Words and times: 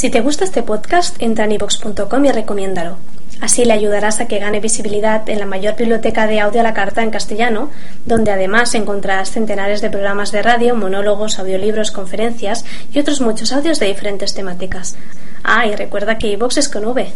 Si 0.00 0.08
te 0.08 0.22
gusta 0.22 0.44
este 0.44 0.62
podcast, 0.62 1.20
entra 1.20 1.44
en 1.44 1.52
ivox.com 1.52 2.24
y 2.24 2.32
recomiéndalo. 2.32 2.96
Así 3.42 3.66
le 3.66 3.74
ayudarás 3.74 4.18
a 4.18 4.28
que 4.28 4.38
gane 4.38 4.58
visibilidad 4.58 5.28
en 5.28 5.38
la 5.38 5.44
mayor 5.44 5.76
biblioteca 5.76 6.26
de 6.26 6.40
audio 6.40 6.60
a 6.60 6.62
la 6.62 6.72
carta 6.72 7.02
en 7.02 7.10
castellano, 7.10 7.70
donde 8.06 8.30
además 8.30 8.74
encontrarás 8.74 9.30
centenares 9.30 9.82
de 9.82 9.90
programas 9.90 10.32
de 10.32 10.40
radio, 10.40 10.74
monólogos, 10.74 11.38
audiolibros, 11.38 11.90
conferencias 11.90 12.64
y 12.94 12.98
otros 12.98 13.20
muchos 13.20 13.52
audios 13.52 13.78
de 13.78 13.88
diferentes 13.88 14.32
temáticas. 14.32 14.96
Ah, 15.44 15.66
y 15.66 15.76
recuerda 15.76 16.16
que 16.16 16.28
iVox 16.28 16.56
es 16.56 16.70
con 16.70 16.86
V. 16.86 17.12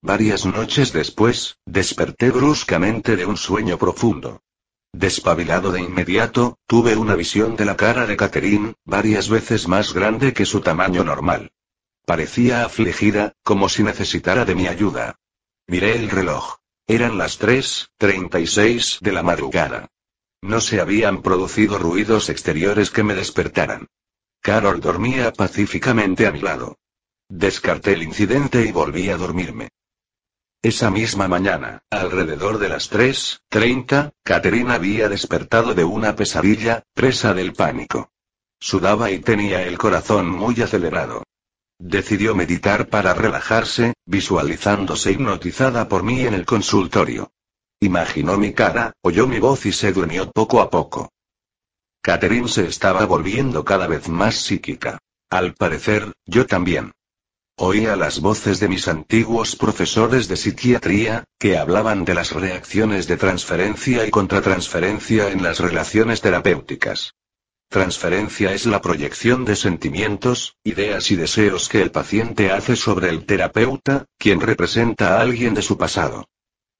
Varias 0.00 0.46
noches 0.46 0.94
después, 0.94 1.58
desperté 1.66 2.30
bruscamente 2.30 3.14
de 3.14 3.26
un 3.26 3.36
sueño 3.36 3.76
profundo. 3.76 4.40
Despabilado 4.90 5.70
de 5.70 5.82
inmediato, 5.82 6.56
tuve 6.66 6.96
una 6.96 7.14
visión 7.14 7.56
de 7.56 7.66
la 7.66 7.76
cara 7.76 8.06
de 8.06 8.16
Catherine, 8.16 8.72
varias 8.86 9.28
veces 9.28 9.68
más 9.68 9.92
grande 9.92 10.32
que 10.32 10.46
su 10.46 10.62
tamaño 10.62 11.04
normal. 11.04 11.52
Parecía 12.04 12.64
afligida, 12.64 13.34
como 13.42 13.68
si 13.68 13.82
necesitara 13.82 14.44
de 14.44 14.54
mi 14.54 14.66
ayuda. 14.66 15.16
Miré 15.66 15.96
el 15.96 16.10
reloj. 16.10 16.56
Eran 16.86 17.16
las 17.16 17.40
3.36 17.40 19.00
de 19.00 19.12
la 19.12 19.22
madrugada. 19.22 19.88
No 20.40 20.60
se 20.60 20.80
habían 20.80 21.22
producido 21.22 21.78
ruidos 21.78 22.28
exteriores 22.28 22.90
que 22.90 23.04
me 23.04 23.14
despertaran. 23.14 23.86
Carol 24.40 24.80
dormía 24.80 25.32
pacíficamente 25.32 26.26
a 26.26 26.32
mi 26.32 26.40
lado. 26.40 26.78
Descarté 27.28 27.92
el 27.92 28.02
incidente 28.02 28.66
y 28.66 28.72
volví 28.72 29.08
a 29.08 29.16
dormirme. 29.16 29.68
Esa 30.60 30.90
misma 30.90 31.28
mañana, 31.28 31.82
alrededor 31.90 32.58
de 32.58 32.68
las 32.68 32.90
3.30, 32.90 34.12
Caterina 34.24 34.74
había 34.74 35.08
despertado 35.08 35.74
de 35.74 35.84
una 35.84 36.16
pesadilla, 36.16 36.82
presa 36.94 37.34
del 37.34 37.52
pánico. 37.52 38.10
Sudaba 38.58 39.10
y 39.10 39.20
tenía 39.20 39.62
el 39.62 39.78
corazón 39.78 40.28
muy 40.28 40.60
acelerado. 40.60 41.24
Decidió 41.84 42.36
meditar 42.36 42.90
para 42.90 43.12
relajarse, 43.12 43.94
visualizándose 44.06 45.10
hipnotizada 45.10 45.88
por 45.88 46.04
mí 46.04 46.20
en 46.20 46.32
el 46.32 46.46
consultorio. 46.46 47.32
Imaginó 47.80 48.38
mi 48.38 48.52
cara, 48.52 48.92
oyó 49.02 49.26
mi 49.26 49.40
voz 49.40 49.66
y 49.66 49.72
se 49.72 49.92
durmió 49.92 50.30
poco 50.30 50.60
a 50.60 50.70
poco. 50.70 51.10
Catherine 52.00 52.46
se 52.46 52.68
estaba 52.68 53.04
volviendo 53.04 53.64
cada 53.64 53.88
vez 53.88 54.08
más 54.08 54.36
psíquica. 54.36 55.00
Al 55.28 55.54
parecer, 55.54 56.12
yo 56.24 56.46
también. 56.46 56.92
Oía 57.56 57.96
las 57.96 58.20
voces 58.20 58.60
de 58.60 58.68
mis 58.68 58.86
antiguos 58.86 59.56
profesores 59.56 60.28
de 60.28 60.36
psiquiatría, 60.36 61.24
que 61.36 61.58
hablaban 61.58 62.04
de 62.04 62.14
las 62.14 62.30
reacciones 62.30 63.08
de 63.08 63.16
transferencia 63.16 64.06
y 64.06 64.10
contratransferencia 64.12 65.30
en 65.30 65.42
las 65.42 65.58
relaciones 65.58 66.20
terapéuticas. 66.20 67.14
Transferencia 67.72 68.52
es 68.52 68.66
la 68.66 68.82
proyección 68.82 69.46
de 69.46 69.56
sentimientos, 69.56 70.58
ideas 70.62 71.10
y 71.10 71.16
deseos 71.16 71.70
que 71.70 71.80
el 71.80 71.90
paciente 71.90 72.52
hace 72.52 72.76
sobre 72.76 73.08
el 73.08 73.24
terapeuta, 73.24 74.04
quien 74.18 74.42
representa 74.42 75.16
a 75.16 75.22
alguien 75.22 75.54
de 75.54 75.62
su 75.62 75.78
pasado. 75.78 76.28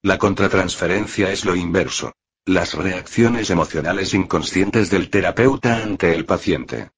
La 0.03 0.19
contratransferencia 0.19 1.31
es 1.31 1.45
lo 1.45 1.55
inverso. 1.55 2.13
Las 2.45 2.75
reacciones 2.75 3.49
emocionales 3.49 4.13
inconscientes 4.13 4.91
del 4.91 5.09
terapeuta 5.09 5.81
ante 5.81 6.13
el 6.13 6.27
paciente. 6.27 6.91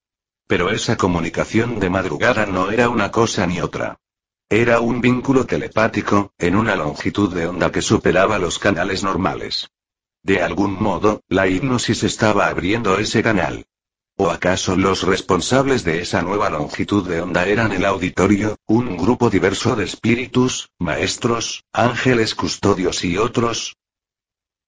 Pero 0.45 0.71
esa 0.71 0.97
comunicación 0.97 1.79
de 1.79 1.89
madrugada 1.89 2.45
no 2.45 2.71
era 2.71 2.89
una 2.89 3.11
cosa 3.11 3.47
ni 3.47 3.61
otra. 3.61 4.01
Era 4.49 4.81
un 4.81 4.99
vínculo 4.99 5.45
telepático, 5.45 6.33
en 6.37 6.57
una 6.57 6.75
longitud 6.75 7.33
de 7.33 7.47
onda 7.47 7.71
que 7.71 7.81
superaba 7.81 8.39
los 8.39 8.59
canales 8.59 9.05
normales. 9.05 9.69
De 10.21 10.41
algún 10.41 10.73
modo, 10.83 11.23
la 11.29 11.47
hipnosis 11.47 12.03
estaba 12.03 12.47
abriendo 12.47 12.99
ese 12.99 13.23
canal. 13.23 13.65
¿O 14.17 14.29
acaso 14.29 14.77
los 14.77 15.03
responsables 15.03 15.83
de 15.83 16.01
esa 16.01 16.21
nueva 16.21 16.49
longitud 16.49 17.07
de 17.07 17.19
onda 17.19 17.45
eran 17.45 17.73
el 17.73 17.83
auditorio, 17.83 18.57
un 18.65 18.95
grupo 18.95 19.29
diverso 19.29 19.75
de 19.75 19.83
espíritus, 19.83 20.69
maestros, 20.79 21.65
ángeles 21.73 22.33
custodios 22.33 23.03
y 23.03 23.17
otros? 23.17 23.75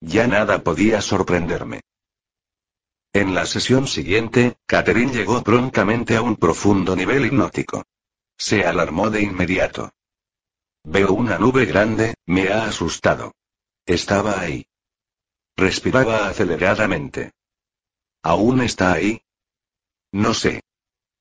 Ya 0.00 0.26
nada 0.26 0.62
podía 0.62 1.00
sorprenderme. 1.00 1.80
En 3.14 3.34
la 3.34 3.46
sesión 3.46 3.86
siguiente, 3.86 4.58
Catherine 4.66 5.12
llegó 5.12 5.42
prontamente 5.42 6.16
a 6.16 6.22
un 6.22 6.36
profundo 6.36 6.94
nivel 6.94 7.24
hipnótico. 7.24 7.84
Se 8.36 8.66
alarmó 8.66 9.08
de 9.08 9.22
inmediato. 9.22 9.92
Veo 10.84 11.12
una 11.14 11.38
nube 11.38 11.64
grande, 11.64 12.14
me 12.26 12.50
ha 12.50 12.66
asustado. 12.66 13.32
Estaba 13.86 14.38
ahí. 14.38 14.66
Respiraba 15.56 16.28
aceleradamente. 16.28 17.32
¿Aún 18.22 18.60
está 18.60 18.92
ahí? 18.92 19.22
No 20.12 20.34
sé. 20.34 20.62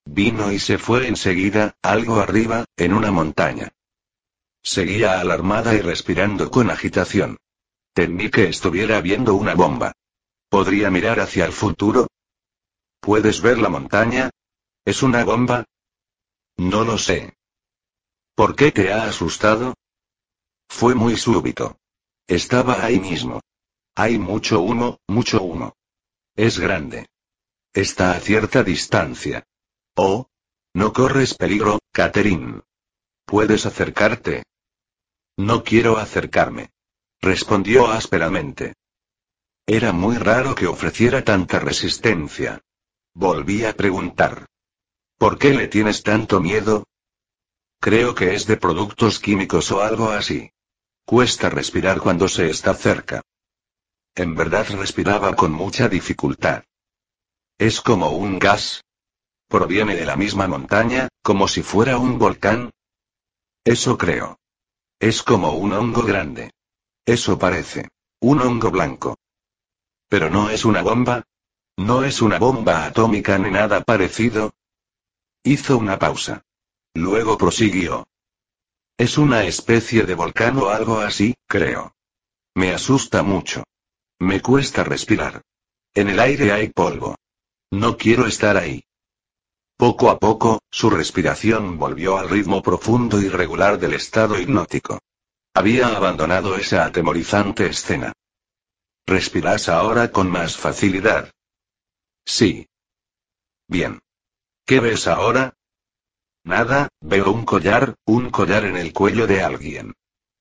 Vino 0.05 0.51
y 0.51 0.59
se 0.59 0.77
fue 0.77 1.07
enseguida, 1.07 1.75
algo 1.81 2.19
arriba, 2.19 2.65
en 2.77 2.93
una 2.93 3.11
montaña. 3.11 3.71
Seguía 4.63 5.19
alarmada 5.19 5.73
y 5.75 5.81
respirando 5.81 6.49
con 6.49 6.69
agitación. 6.69 7.37
Temí 7.93 8.29
que 8.29 8.47
estuviera 8.47 9.01
viendo 9.01 9.33
una 9.35 9.53
bomba. 9.53 9.93
¿Podría 10.49 10.89
mirar 10.89 11.19
hacia 11.19 11.45
el 11.45 11.51
futuro? 11.51 12.07
¿Puedes 13.01 13.41
ver 13.41 13.57
la 13.59 13.69
montaña? 13.69 14.29
¿Es 14.85 15.03
una 15.03 15.23
bomba? 15.25 15.65
No 16.57 16.83
lo 16.83 16.97
sé. 16.97 17.35
¿Por 18.35 18.55
qué 18.55 18.71
te 18.71 18.93
ha 18.93 19.03
asustado? 19.03 19.73
Fue 20.69 20.95
muy 20.95 21.17
súbito. 21.17 21.77
Estaba 22.27 22.83
ahí 22.83 22.99
mismo. 22.99 23.41
Hay 23.95 24.17
mucho 24.17 24.61
humo, 24.61 24.99
mucho 25.07 25.41
humo. 25.41 25.73
Es 26.35 26.59
grande. 26.59 27.07
Está 27.77 28.13
a 28.13 28.19
cierta 28.19 28.63
distancia. 28.63 29.45
Oh. 29.95 30.25
No 30.73 30.93
corres 30.93 31.35
peligro, 31.35 31.77
Catherine. 31.91 32.61
¿Puedes 33.23 33.67
acercarte? 33.67 34.45
No 35.37 35.63
quiero 35.63 35.99
acercarme. 35.99 36.71
Respondió 37.21 37.85
ásperamente. 37.85 38.73
Era 39.67 39.91
muy 39.91 40.15
raro 40.17 40.55
que 40.55 40.65
ofreciera 40.65 41.23
tanta 41.23 41.59
resistencia. 41.59 42.61
Volví 43.13 43.63
a 43.63 43.77
preguntar. 43.77 44.47
¿Por 45.19 45.37
qué 45.37 45.53
le 45.53 45.67
tienes 45.67 46.01
tanto 46.01 46.41
miedo? 46.41 46.83
Creo 47.79 48.15
que 48.15 48.33
es 48.33 48.47
de 48.47 48.57
productos 48.57 49.19
químicos 49.19 49.71
o 49.71 49.83
algo 49.83 50.09
así. 50.09 50.49
Cuesta 51.05 51.51
respirar 51.51 51.99
cuando 51.99 52.27
se 52.27 52.49
está 52.49 52.73
cerca. 52.73 53.21
En 54.15 54.33
verdad 54.33 54.65
respiraba 54.71 55.35
con 55.35 55.51
mucha 55.51 55.87
dificultad. 55.87 56.63
¿Es 57.57 57.81
como 57.81 58.11
un 58.11 58.37
gas? 58.37 58.83
¿Proviene 59.47 59.95
de 59.95 60.05
la 60.05 60.15
misma 60.15 60.47
montaña, 60.47 61.07
como 61.23 61.47
si 61.47 61.63
fuera 61.63 61.97
un 61.97 62.19
volcán? 62.19 62.69
Eso 63.63 63.97
creo. 63.97 64.37
Es 64.99 65.23
como 65.23 65.53
un 65.53 65.73
hongo 65.73 66.03
grande. 66.03 66.51
Eso 67.05 67.39
parece. 67.39 67.89
Un 68.19 68.41
hongo 68.41 68.69
blanco. 68.69 69.17
¿Pero 70.07 70.29
no 70.29 70.51
es 70.51 70.65
una 70.65 70.83
bomba? 70.83 71.23
¿No 71.77 72.03
es 72.03 72.21
una 72.21 72.37
bomba 72.37 72.85
atómica 72.85 73.37
ni 73.39 73.49
nada 73.49 73.81
parecido? 73.81 74.53
Hizo 75.43 75.77
una 75.77 75.97
pausa. 75.97 76.43
Luego 76.93 77.37
prosiguió. 77.37 78.07
Es 78.97 79.17
una 79.17 79.45
especie 79.45 80.03
de 80.03 80.13
volcán 80.13 80.57
o 80.57 80.69
algo 80.69 80.99
así, 80.99 81.35
creo. 81.47 81.95
Me 82.53 82.71
asusta 82.71 83.23
mucho. 83.23 83.63
Me 84.19 84.41
cuesta 84.41 84.83
respirar. 84.83 85.41
En 85.93 86.09
el 86.09 86.19
aire 86.19 86.51
hay 86.51 86.69
polvo. 86.69 87.15
No 87.71 87.97
quiero 87.97 88.25
estar 88.25 88.55
ahí. 88.55 88.83
Poco 89.77 90.09
a 90.09 90.19
poco, 90.19 90.61
su 90.71 90.89
respiración 90.89 91.77
volvió 91.77 92.17
al 92.17 92.29
ritmo 92.29 92.63
profundo 92.63 93.21
y 93.21 93.29
regular 93.29 93.77
del 93.77 93.93
estado 93.93 94.39
hipnótico. 94.39 94.99
Había 95.53 95.87
abandonado 95.95 96.55
esa 96.55 96.85
atemorizante 96.85 97.67
escena. 97.67 98.13
¿Respiras 99.05 99.69
ahora 99.69 100.11
con 100.11 100.29
más 100.29 100.55
facilidad? 100.55 101.31
Sí. 102.25 102.67
Bien. 103.67 103.99
¿Qué 104.65 104.79
ves 104.79 105.07
ahora? 105.07 105.53
Nada, 106.43 106.89
veo 107.01 107.31
un 107.31 107.43
collar, 107.43 107.95
un 108.05 108.29
collar 108.29 108.65
en 108.65 108.77
el 108.77 108.93
cuello 108.93 109.27
de 109.27 109.43
alguien. 109.43 109.93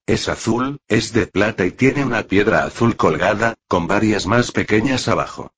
Es 0.07 0.29
azul, 0.29 0.79
es 0.87 1.13
de 1.13 1.27
plata 1.27 1.67
y 1.67 1.73
tiene 1.73 2.05
una 2.05 2.23
piedra 2.23 2.65
azul 2.65 2.97
colgada, 2.97 3.57
con 3.67 3.89
varias 3.89 4.27
más 4.27 4.53
pequeñas 4.53 5.09
abajo. 5.09 5.53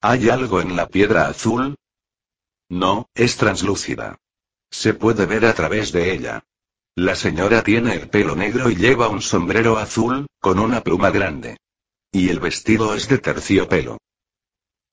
¿Hay 0.00 0.28
algo 0.28 0.60
en 0.60 0.76
la 0.76 0.88
piedra 0.88 1.28
azul? 1.28 1.76
No, 2.68 3.08
es 3.14 3.36
translúcida. 3.36 4.18
Se 4.70 4.94
puede 4.94 5.26
ver 5.26 5.46
a 5.46 5.54
través 5.54 5.92
de 5.92 6.12
ella. 6.12 6.44
La 6.94 7.14
señora 7.14 7.62
tiene 7.62 7.94
el 7.94 8.08
pelo 8.08 8.34
negro 8.36 8.70
y 8.70 8.76
lleva 8.76 9.08
un 9.08 9.22
sombrero 9.22 9.78
azul, 9.78 10.26
con 10.40 10.58
una 10.58 10.82
pluma 10.82 11.10
grande. 11.10 11.58
Y 12.10 12.30
el 12.30 12.40
vestido 12.40 12.94
es 12.94 13.08
de 13.08 13.18
terciopelo. 13.18 13.98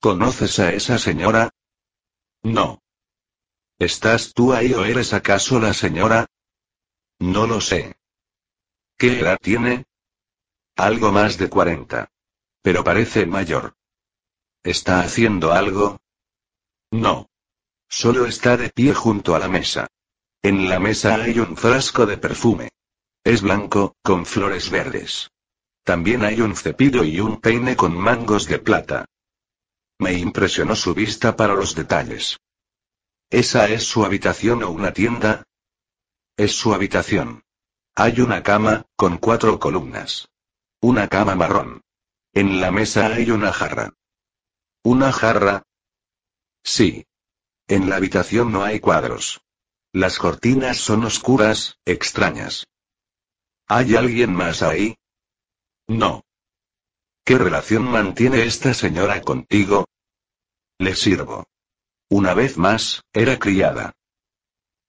¿Conoces 0.00 0.58
a 0.58 0.72
esa 0.72 0.98
señora? 0.98 1.50
No. 2.42 2.82
¿Estás 3.78 4.34
tú 4.34 4.52
ahí 4.52 4.72
o 4.74 4.84
eres 4.84 5.12
acaso 5.12 5.58
la 5.58 5.72
señora? 5.72 6.26
No 7.18 7.46
lo 7.46 7.60
sé. 7.60 7.96
¿Qué 8.98 9.20
edad 9.20 9.38
tiene? 9.40 9.86
Algo 10.76 11.10
más 11.10 11.38
de 11.38 11.48
cuarenta. 11.48 12.10
Pero 12.62 12.84
parece 12.84 13.26
mayor. 13.26 13.74
¿Está 14.64 15.00
haciendo 15.00 15.52
algo? 15.52 15.98
No. 16.90 17.28
Solo 17.86 18.24
está 18.24 18.56
de 18.56 18.70
pie 18.70 18.94
junto 18.94 19.34
a 19.34 19.38
la 19.38 19.46
mesa. 19.46 19.88
En 20.42 20.70
la 20.70 20.80
mesa 20.80 21.16
hay 21.16 21.38
un 21.38 21.54
frasco 21.54 22.06
de 22.06 22.16
perfume. 22.16 22.70
Es 23.22 23.42
blanco, 23.42 23.94
con 24.02 24.24
flores 24.24 24.70
verdes. 24.70 25.30
También 25.84 26.24
hay 26.24 26.40
un 26.40 26.56
cepillo 26.56 27.04
y 27.04 27.20
un 27.20 27.42
peine 27.42 27.76
con 27.76 27.94
mangos 27.94 28.46
de 28.46 28.58
plata. 28.58 29.04
Me 29.98 30.14
impresionó 30.14 30.74
su 30.74 30.94
vista 30.94 31.36
para 31.36 31.54
los 31.54 31.74
detalles. 31.74 32.38
¿Esa 33.28 33.68
es 33.68 33.84
su 33.84 34.02
habitación 34.06 34.62
o 34.62 34.70
una 34.70 34.94
tienda? 34.94 35.44
Es 36.38 36.52
su 36.52 36.72
habitación. 36.72 37.44
Hay 37.94 38.22
una 38.22 38.42
cama, 38.42 38.86
con 38.96 39.18
cuatro 39.18 39.58
columnas. 39.58 40.26
Una 40.80 41.08
cama 41.08 41.34
marrón. 41.34 41.82
En 42.32 42.62
la 42.62 42.70
mesa 42.70 43.06
hay 43.08 43.30
una 43.30 43.52
jarra. 43.52 43.92
¿Una 44.86 45.12
jarra? 45.12 45.62
Sí. 46.62 47.06
En 47.68 47.88
la 47.88 47.96
habitación 47.96 48.52
no 48.52 48.64
hay 48.64 48.80
cuadros. 48.80 49.40
Las 49.92 50.18
cortinas 50.18 50.76
son 50.76 51.04
oscuras, 51.04 51.78
extrañas. 51.86 52.66
¿Hay 53.66 53.96
alguien 53.96 54.34
más 54.34 54.60
ahí? 54.60 54.98
No. 55.88 56.22
¿Qué 57.24 57.38
relación 57.38 57.84
mantiene 57.84 58.42
esta 58.44 58.74
señora 58.74 59.22
contigo? 59.22 59.86
Le 60.78 60.94
sirvo. 60.94 61.46
Una 62.10 62.34
vez 62.34 62.58
más, 62.58 63.02
era 63.14 63.38
criada. 63.38 63.94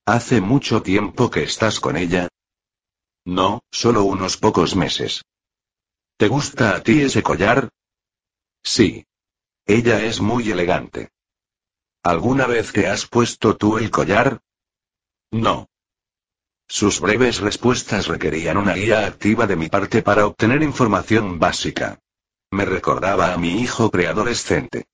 ¿Hace 0.06 0.41
mucho 0.41 0.83
tiempo 0.83 1.31
que 1.31 1.44
estás 1.44 1.80
con 1.80 1.95
ella? 1.95 2.27
No, 3.24 3.62
solo 3.71 4.03
unos 4.03 4.36
pocos 4.36 4.75
meses. 4.75 5.24
¿Te 6.18 6.27
gusta 6.27 6.75
a 6.75 6.83
ti 6.83 7.00
ese 7.00 7.24
collar? 7.24 7.69
Sí. 8.62 9.06
Ella 9.67 10.03
es 10.06 10.21
muy 10.21 10.51
elegante. 10.51 11.09
¿Alguna 12.03 12.45
vez 12.45 12.71
te 12.71 12.88
has 12.88 13.07
puesto 13.07 13.57
tú 13.57 13.79
el 13.79 13.89
collar? 13.89 14.41
No. 15.31 15.69
Sus 16.67 17.00
breves 17.00 17.39
respuestas 17.39 18.07
requerían 18.07 18.57
una 18.57 18.75
guía 18.75 19.07
activa 19.07 19.47
de 19.47 19.56
mi 19.56 19.67
parte 19.67 20.03
para 20.03 20.27
obtener 20.27 20.62
información 20.62 21.39
básica. 21.39 22.00
Me 22.51 22.65
recordaba 22.65 23.33
a 23.33 23.38
mi 23.38 23.59
hijo 23.59 23.89
preadolescente. 23.89 24.85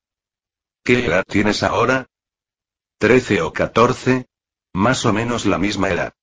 ¿Qué 0.85 1.05
edad 1.05 1.25
tienes 1.27 1.63
ahora? 1.63 2.07
¿Trece 2.97 3.41
o 3.41 3.51
catorce? 3.51 4.27
Más 4.73 5.05
o 5.05 5.11
menos 5.11 5.45
la 5.45 5.57
misma 5.57 5.89
edad. 5.89 6.13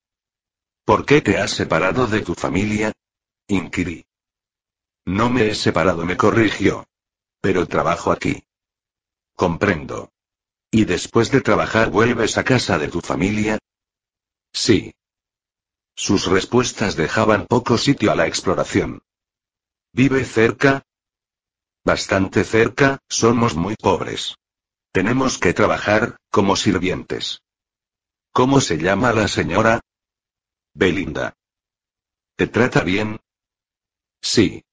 ¿Por 0.85 1.05
qué 1.05 1.21
te 1.21 1.37
has 1.37 1.51
separado 1.51 2.07
de 2.07 2.21
tu 2.21 2.33
familia? 2.33 2.91
Inquirí. 3.47 4.05
No 5.05 5.29
me 5.29 5.49
he 5.49 5.55
separado, 5.55 6.03
me 6.03 6.17
corrigió. 6.17 6.87
Pero 7.41 7.67
trabajo 7.67 8.11
aquí. 8.11 8.43
Comprendo. 9.35 10.11
¿Y 10.71 10.85
después 10.85 11.31
de 11.31 11.41
trabajar 11.41 11.89
vuelves 11.89 12.37
a 12.37 12.43
casa 12.43 12.77
de 12.77 12.89
tu 12.89 13.01
familia? 13.01 13.57
Sí. 14.53 14.93
Sus 15.95 16.27
respuestas 16.27 16.95
dejaban 16.95 17.47
poco 17.47 17.77
sitio 17.77 18.11
a 18.11 18.15
la 18.15 18.27
exploración. 18.27 19.01
¿Vive 19.93 20.23
cerca? 20.25 20.83
Bastante 21.83 22.43
cerca, 22.43 22.99
somos 23.09 23.55
muy 23.55 23.75
pobres. 23.75 24.35
Tenemos 24.91 25.37
que 25.37 25.53
trabajar, 25.53 26.17
como 26.29 26.55
sirvientes. 26.55 27.41
¿Cómo 28.31 28.61
se 28.61 28.77
llama 28.77 29.11
la 29.13 29.27
señora? 29.27 29.81
Belinda. 30.73 31.33
¿Te 32.35 32.47
trata 32.47 32.81
bien? 32.81 33.19
Sí. 34.21 34.63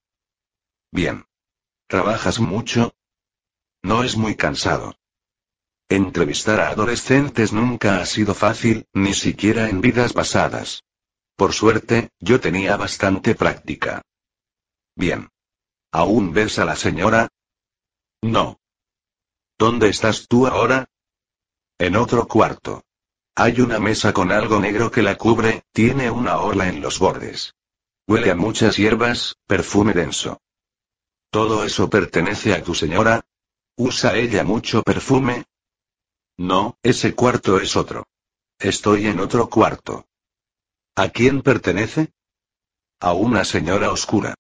Bien. 0.92 1.24
¿Trabajas 1.88 2.40
mucho? 2.40 2.94
No 3.82 4.02
es 4.02 4.16
muy 4.16 4.34
cansado. 4.34 4.96
Entrevistar 5.88 6.58
a 6.60 6.70
adolescentes 6.70 7.52
nunca 7.52 8.00
ha 8.00 8.06
sido 8.06 8.34
fácil, 8.34 8.88
ni 8.92 9.14
siquiera 9.14 9.68
en 9.68 9.80
vidas 9.80 10.12
pasadas. 10.12 10.82
Por 11.36 11.52
suerte, 11.52 12.10
yo 12.18 12.40
tenía 12.40 12.76
bastante 12.76 13.36
práctica. 13.36 14.02
Bien. 14.96 15.28
¿Aún 15.92 16.32
ves 16.32 16.58
a 16.58 16.64
la 16.64 16.74
señora? 16.74 17.28
No. 18.20 18.58
¿Dónde 19.56 19.88
estás 19.88 20.26
tú 20.26 20.48
ahora? 20.48 20.88
En 21.78 21.94
otro 21.94 22.26
cuarto. 22.26 22.82
Hay 23.36 23.60
una 23.60 23.78
mesa 23.78 24.12
con 24.12 24.32
algo 24.32 24.58
negro 24.58 24.90
que 24.90 25.02
la 25.02 25.16
cubre, 25.16 25.62
tiene 25.72 26.10
una 26.10 26.38
ola 26.38 26.68
en 26.68 26.80
los 26.80 26.98
bordes. 26.98 27.54
Huele 28.08 28.30
a 28.30 28.34
muchas 28.34 28.76
hierbas, 28.76 29.36
perfume 29.46 29.92
denso. 29.92 30.40
¿Todo 31.30 31.64
eso 31.64 31.90
pertenece 31.90 32.54
a 32.54 32.62
tu 32.62 32.74
señora? 32.74 33.24
¿Usa 33.76 34.16
ella 34.16 34.44
mucho 34.44 34.82
perfume? 34.82 35.44
No, 36.38 36.78
ese 36.82 37.14
cuarto 37.14 37.58
es 37.58 37.76
otro. 37.76 38.06
Estoy 38.58 39.06
en 39.06 39.20
otro 39.20 39.48
cuarto. 39.48 40.06
¿A 40.94 41.10
quién 41.10 41.42
pertenece? 41.42 42.12
A 43.00 43.12
una 43.12 43.44
señora 43.44 43.90
oscura. 43.90 44.34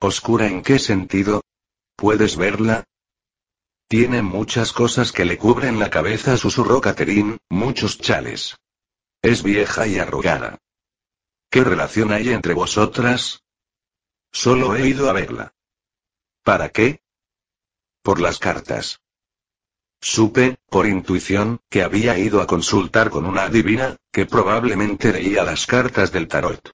¿Oscura 0.00 0.46
en 0.46 0.62
qué 0.62 0.78
sentido? 0.78 1.42
¿Puedes 1.96 2.36
verla? 2.36 2.84
Tiene 3.88 4.22
muchas 4.22 4.72
cosas 4.72 5.12
que 5.12 5.24
le 5.24 5.36
cubren 5.36 5.78
la 5.78 5.90
cabeza, 5.90 6.36
susurró 6.36 6.80
Catherine, 6.80 7.38
muchos 7.48 7.98
chales. 7.98 8.56
Es 9.22 9.42
vieja 9.42 9.86
y 9.86 9.98
arrugada. 9.98 10.58
¿Qué 11.50 11.64
relación 11.64 12.12
hay 12.12 12.30
entre 12.30 12.54
vosotras? 12.54 13.42
Solo 14.30 14.76
he 14.76 14.88
ido 14.88 15.08
a 15.08 15.12
verla. 15.12 15.54
¿Para 16.48 16.70
qué? 16.70 17.02
Por 18.02 18.22
las 18.22 18.38
cartas. 18.38 19.02
Supe, 20.00 20.56
por 20.70 20.86
intuición, 20.86 21.60
que 21.68 21.82
había 21.82 22.16
ido 22.16 22.40
a 22.40 22.46
consultar 22.46 23.10
con 23.10 23.26
una 23.26 23.42
adivina, 23.42 23.96
que 24.10 24.24
probablemente 24.24 25.12
leía 25.12 25.44
las 25.44 25.66
cartas 25.66 26.10
del 26.10 26.26
tarot. 26.26 26.72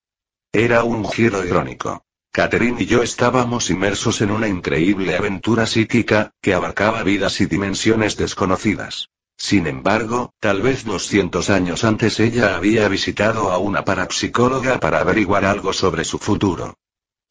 Era 0.52 0.84
un 0.84 1.10
giro 1.10 1.44
irónico. 1.44 2.04
Catherine 2.30 2.80
y 2.80 2.86
yo 2.86 3.02
estábamos 3.02 3.68
inmersos 3.68 4.20
en 4.20 4.30
una 4.30 4.46
increíble 4.46 5.16
aventura 5.16 5.66
psíquica, 5.66 6.30
que 6.40 6.54
abarcaba 6.54 7.02
vidas 7.02 7.40
y 7.40 7.46
dimensiones 7.46 8.16
desconocidas. 8.16 9.08
Sin 9.36 9.66
embargo, 9.66 10.34
tal 10.38 10.62
vez 10.62 10.84
200 10.84 11.50
años 11.50 11.82
antes 11.82 12.20
ella 12.20 12.54
había 12.54 12.86
visitado 12.86 13.50
a 13.50 13.58
una 13.58 13.84
parapsicóloga 13.84 14.78
para 14.78 15.00
averiguar 15.00 15.44
algo 15.44 15.72
sobre 15.72 16.04
su 16.04 16.20
futuro. 16.20 16.76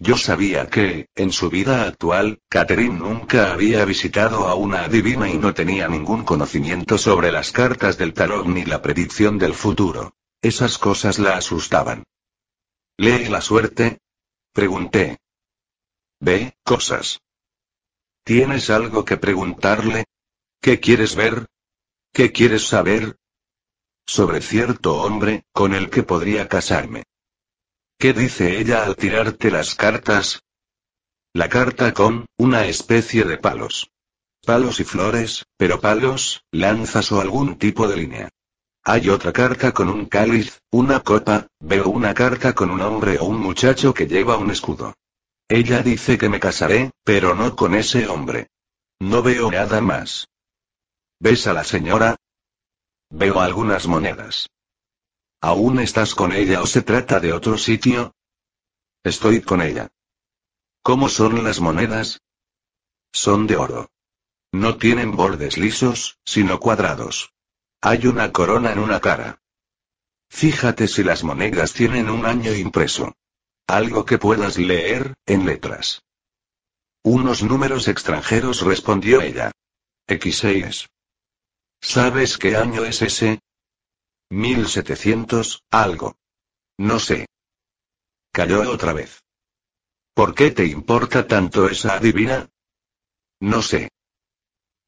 Yo 0.03 0.17
sabía 0.17 0.67
que, 0.67 1.07
en 1.15 1.31
su 1.31 1.49
vida 1.49 1.87
actual, 1.87 2.41
Catherine 2.49 2.99
nunca 2.99 3.53
había 3.53 3.85
visitado 3.85 4.49
a 4.49 4.53
una 4.53 4.83
adivina 4.83 5.29
y 5.29 5.37
no 5.37 5.53
tenía 5.53 5.87
ningún 5.87 6.25
conocimiento 6.25 6.97
sobre 6.97 7.31
las 7.31 7.53
cartas 7.53 7.97
del 7.97 8.13
tarot 8.13 8.45
ni 8.45 8.65
la 8.65 8.81
predicción 8.81 9.37
del 9.37 9.53
futuro. 9.53 10.13
Esas 10.41 10.77
cosas 10.77 11.19
la 11.19 11.37
asustaban. 11.37 12.03
¿Lee 12.97 13.29
la 13.29 13.39
suerte? 13.39 13.99
Pregunté. 14.51 15.19
Ve, 16.19 16.57
cosas. 16.65 17.21
¿Tienes 18.25 18.69
algo 18.69 19.05
que 19.05 19.15
preguntarle? 19.15 20.03
¿Qué 20.59 20.81
quieres 20.81 21.15
ver? 21.15 21.47
¿Qué 22.11 22.33
quieres 22.33 22.67
saber? 22.67 23.15
Sobre 24.05 24.41
cierto 24.41 24.97
hombre, 25.01 25.45
con 25.53 25.73
el 25.73 25.89
que 25.89 26.03
podría 26.03 26.49
casarme. 26.49 27.05
¿Qué 28.03 28.11
dice 28.11 28.59
ella 28.59 28.83
al 28.83 28.97
tirarte 28.97 29.49
las 29.49 29.75
cartas? 29.75 30.43
La 31.31 31.47
carta 31.47 31.93
con, 31.93 32.25
una 32.37 32.65
especie 32.65 33.23
de 33.23 33.37
palos. 33.37 33.91
Palos 34.45 34.81
y 34.81 34.83
flores, 34.83 35.45
pero 35.55 35.79
palos, 35.79 36.43
lanzas 36.51 37.13
o 37.13 37.21
algún 37.21 37.57
tipo 37.57 37.87
de 37.87 37.95
línea. 37.95 38.29
Hay 38.83 39.07
otra 39.07 39.31
carta 39.31 39.71
con 39.71 39.87
un 39.87 40.07
cáliz, 40.07 40.59
una 40.69 40.99
copa, 40.99 41.47
veo 41.61 41.87
una 41.87 42.13
carta 42.13 42.51
con 42.53 42.71
un 42.71 42.81
hombre 42.81 43.19
o 43.19 43.23
un 43.23 43.39
muchacho 43.39 43.93
que 43.93 44.05
lleva 44.05 44.35
un 44.35 44.51
escudo. 44.51 44.95
Ella 45.47 45.81
dice 45.81 46.17
que 46.17 46.27
me 46.27 46.41
casaré, 46.41 46.91
pero 47.05 47.35
no 47.35 47.55
con 47.55 47.73
ese 47.73 48.09
hombre. 48.09 48.49
No 48.99 49.23
veo 49.23 49.49
nada 49.49 49.79
más. 49.79 50.27
¿Ves 51.21 51.47
a 51.47 51.53
la 51.53 51.63
señora? 51.63 52.17
Veo 53.09 53.39
algunas 53.39 53.87
monedas. 53.87 54.49
¿Aún 55.43 55.81
estás 55.81 56.15
con 56.15 56.31
ella 56.31 56.61
o 56.61 56.65
se 56.65 56.83
trata 56.83 57.19
de 57.19 57.33
otro 57.33 57.57
sitio? 57.57 58.15
Estoy 59.03 59.41
con 59.41 59.61
ella. 59.61 59.89
¿Cómo 60.81 61.09
son 61.09 61.43
las 61.43 61.59
monedas? 61.59 62.21
Son 63.11 63.45
de 63.45 63.57
oro. 63.57 63.91
No 64.53 64.77
tienen 64.77 65.17
bordes 65.17 65.57
lisos, 65.57 66.17
sino 66.23 66.61
cuadrados. 66.61 67.33
Hay 67.81 68.07
una 68.07 68.31
corona 68.31 68.71
en 68.71 68.79
una 68.79 69.01
cara. 69.01 69.41
Fíjate 70.29 70.87
si 70.87 71.03
las 71.03 71.25
monedas 71.25 71.73
tienen 71.73 72.09
un 72.09 72.25
año 72.25 72.53
impreso. 72.53 73.13
Algo 73.67 74.05
que 74.05 74.17
puedas 74.17 74.57
leer, 74.57 75.13
en 75.25 75.45
letras. 75.45 76.03
Unos 77.03 77.43
números 77.43 77.89
extranjeros 77.89 78.61
respondió 78.61 79.19
ella. 79.19 79.51
X6. 80.07 80.87
¿Sabes 81.81 82.37
qué 82.37 82.55
año 82.55 82.85
es 82.85 83.01
ese? 83.01 83.42
1700, 84.33 85.63
algo. 85.69 86.17
No 86.77 86.99
sé. 86.99 87.27
Cayó 88.31 88.67
otra 88.71 88.91
vez. 88.93 89.23
¿Por 90.15 90.33
qué 90.33 90.49
te 90.49 90.65
importa 90.65 91.27
tanto 91.27 91.69
esa 91.69 91.97
adivina? 91.97 92.49
No 93.39 93.61
sé. 93.61 93.91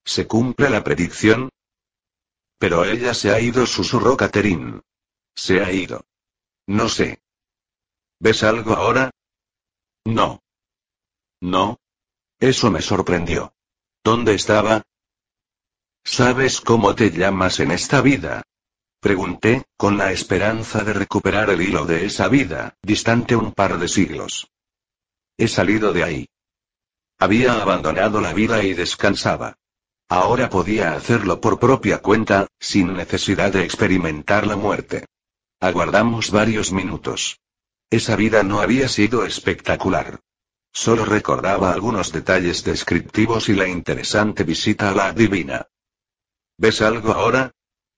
¿Se 0.04 0.26
cumple 0.26 0.72
la 0.72 0.84
predicción? 0.84 1.50
Pero 2.58 2.86
ella 2.86 3.14
se 3.14 3.32
ha 3.32 3.40
ido, 3.40 3.68
susurró 3.68 4.18
Catherine. 4.18 4.82
Se 5.36 5.62
ha 5.62 5.72
ido. 5.72 6.06
No 6.66 6.90
sé. 6.90 7.20
¿Ves 8.20 8.42
algo 8.42 8.74
ahora? 8.74 9.12
No. 10.06 10.42
No. 11.42 11.78
Eso 12.40 12.72
me 12.72 12.82
sorprendió. 12.82 13.54
¿Dónde 14.04 14.34
estaba? 14.34 14.82
¿Sabes 16.04 16.62
cómo 16.62 16.96
te 16.96 17.12
llamas 17.12 17.60
en 17.60 17.72
esta 17.72 18.02
vida? 18.02 18.44
Pregunté, 19.06 19.66
con 19.78 20.00
la 20.00 20.12
esperanza 20.12 20.84
de 20.84 20.92
recuperar 20.92 21.52
el 21.52 21.62
hilo 21.62 21.86
de 21.86 22.08
esa 22.08 22.28
vida, 22.28 22.76
distante 22.82 23.36
un 23.36 23.52
par 23.52 23.78
de 23.78 23.88
siglos. 23.88 24.50
He 25.38 25.48
salido 25.48 25.94
de 25.94 26.04
ahí. 26.04 26.30
Había 27.20 27.62
abandonado 27.62 28.20
la 28.20 28.34
vida 28.34 28.64
y 28.64 28.74
descansaba. 28.74 29.60
Ahora 30.10 30.50
podía 30.50 30.96
hacerlo 30.96 31.40
por 31.40 31.60
propia 31.60 32.00
cuenta, 32.00 32.48
sin 32.60 32.94
necesidad 32.94 33.54
de 33.54 33.64
experimentar 33.64 34.48
la 34.48 34.56
muerte. 34.56 35.06
Aguardamos 35.60 36.32
varios 36.32 36.72
minutos. 36.72 37.40
Esa 37.92 38.16
vida 38.16 38.42
no 38.42 38.60
había 38.60 38.88
sido 38.88 39.24
espectacular. 39.24 40.20
Solo 40.74 41.06
recordaba 41.06 41.72
algunos 41.72 42.12
detalles 42.12 42.64
descriptivos 42.64 43.50
y 43.50 43.54
la 43.54 43.68
interesante 43.68 44.44
visita 44.44 44.90
a 44.90 44.96
la 44.96 45.14
divina. 45.14 45.68
¿Ves 46.58 46.82
algo 46.82 47.12
ahora? 47.12 47.55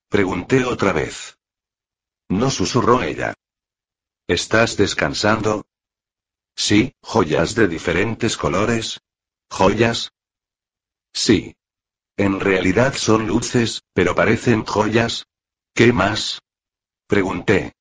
Pregunté 0.08 0.64
otra 0.64 0.92
vez. 0.92 1.38
No 2.30 2.50
susurró 2.50 3.02
ella. 3.02 3.34
¿Estás 4.26 4.76
descansando? 4.76 5.66
Sí, 6.56 6.94
joyas 7.02 7.54
de 7.54 7.68
diferentes 7.68 8.36
colores. 8.36 9.00
¿Joyas? 9.50 10.12
Sí. 11.12 11.54
En 12.16 12.40
realidad 12.40 12.94
son 12.94 13.26
luces, 13.26 13.82
pero 13.92 14.14
parecen 14.14 14.64
joyas. 14.64 15.26
¿Qué 15.74 15.92
más? 15.92 16.40
Pregunté. 17.06 17.74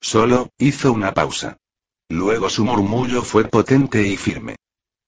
Solo, 0.00 0.50
hizo 0.58 0.92
una 0.92 1.14
pausa. 1.14 1.58
Luego 2.08 2.48
su 2.48 2.64
murmullo 2.64 3.22
fue 3.22 3.44
potente 3.44 4.06
y 4.06 4.16
firme. 4.16 4.56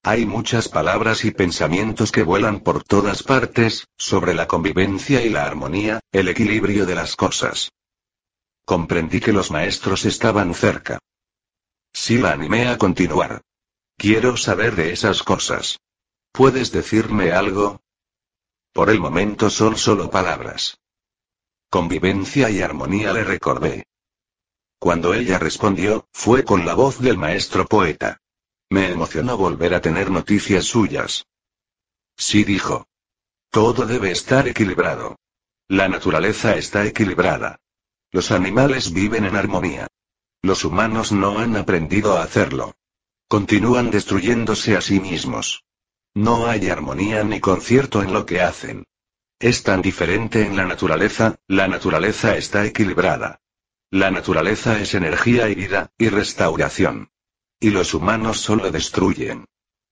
Hay 0.08 0.24
muchas 0.24 0.68
palabras 0.68 1.24
y 1.24 1.32
pensamientos 1.32 2.12
que 2.12 2.22
vuelan 2.22 2.60
por 2.60 2.84
todas 2.84 3.24
partes, 3.24 3.88
sobre 3.98 4.34
la 4.34 4.46
convivencia 4.46 5.20
y 5.20 5.30
la 5.30 5.44
armonía, 5.44 5.98
el 6.12 6.28
equilibrio 6.28 6.86
de 6.86 6.94
las 6.94 7.16
cosas. 7.16 7.72
Comprendí 8.64 9.18
que 9.18 9.32
los 9.32 9.50
maestros 9.50 10.04
estaban 10.04 10.54
cerca. 10.54 11.00
Sí 11.92 12.18
la 12.18 12.30
animé 12.30 12.68
a 12.68 12.78
continuar. 12.78 13.42
Quiero 13.96 14.36
saber 14.36 14.76
de 14.76 14.92
esas 14.92 15.24
cosas. 15.24 15.80
¿Puedes 16.30 16.70
decirme 16.70 17.32
algo? 17.32 17.80
Por 18.72 18.90
el 18.90 19.00
momento 19.00 19.50
son 19.50 19.76
solo 19.76 20.08
palabras. 20.08 20.78
Convivencia 21.68 22.48
y 22.48 22.62
armonía 22.62 23.12
le 23.12 23.24
recordé. 23.24 23.88
Cuando 24.78 25.14
ella 25.14 25.40
respondió, 25.40 26.06
fue 26.12 26.44
con 26.44 26.64
la 26.64 26.74
voz 26.74 27.00
del 27.00 27.18
maestro 27.18 27.66
poeta. 27.66 28.20
Me 28.68 28.90
emocionó 28.90 29.36
volver 29.36 29.74
a 29.74 29.80
tener 29.80 30.10
noticias 30.10 30.64
suyas. 30.64 31.26
Sí 32.16 32.44
dijo. 32.44 32.88
Todo 33.50 33.86
debe 33.86 34.10
estar 34.10 34.48
equilibrado. 34.48 35.16
La 35.68 35.88
naturaleza 35.88 36.56
está 36.56 36.84
equilibrada. 36.84 37.60
Los 38.10 38.30
animales 38.30 38.92
viven 38.92 39.24
en 39.24 39.36
armonía. 39.36 39.88
Los 40.42 40.64
humanos 40.64 41.12
no 41.12 41.38
han 41.38 41.56
aprendido 41.56 42.16
a 42.16 42.22
hacerlo. 42.22 42.74
Continúan 43.28 43.90
destruyéndose 43.90 44.76
a 44.76 44.80
sí 44.80 45.00
mismos. 45.00 45.64
No 46.14 46.46
hay 46.46 46.68
armonía 46.70 47.24
ni 47.24 47.40
concierto 47.40 48.02
en 48.02 48.12
lo 48.12 48.26
que 48.26 48.40
hacen. 48.40 48.86
Es 49.38 49.62
tan 49.62 49.82
diferente 49.82 50.46
en 50.46 50.56
la 50.56 50.64
naturaleza, 50.64 51.36
la 51.46 51.68
naturaleza 51.68 52.36
está 52.36 52.64
equilibrada. 52.64 53.40
La 53.90 54.10
naturaleza 54.10 54.80
es 54.80 54.94
energía 54.94 55.48
y 55.48 55.54
vida, 55.54 55.92
y 55.98 56.08
restauración. 56.08 57.10
Y 57.58 57.70
los 57.70 57.94
humanos 57.94 58.40
solo 58.40 58.70
destruyen. 58.70 59.46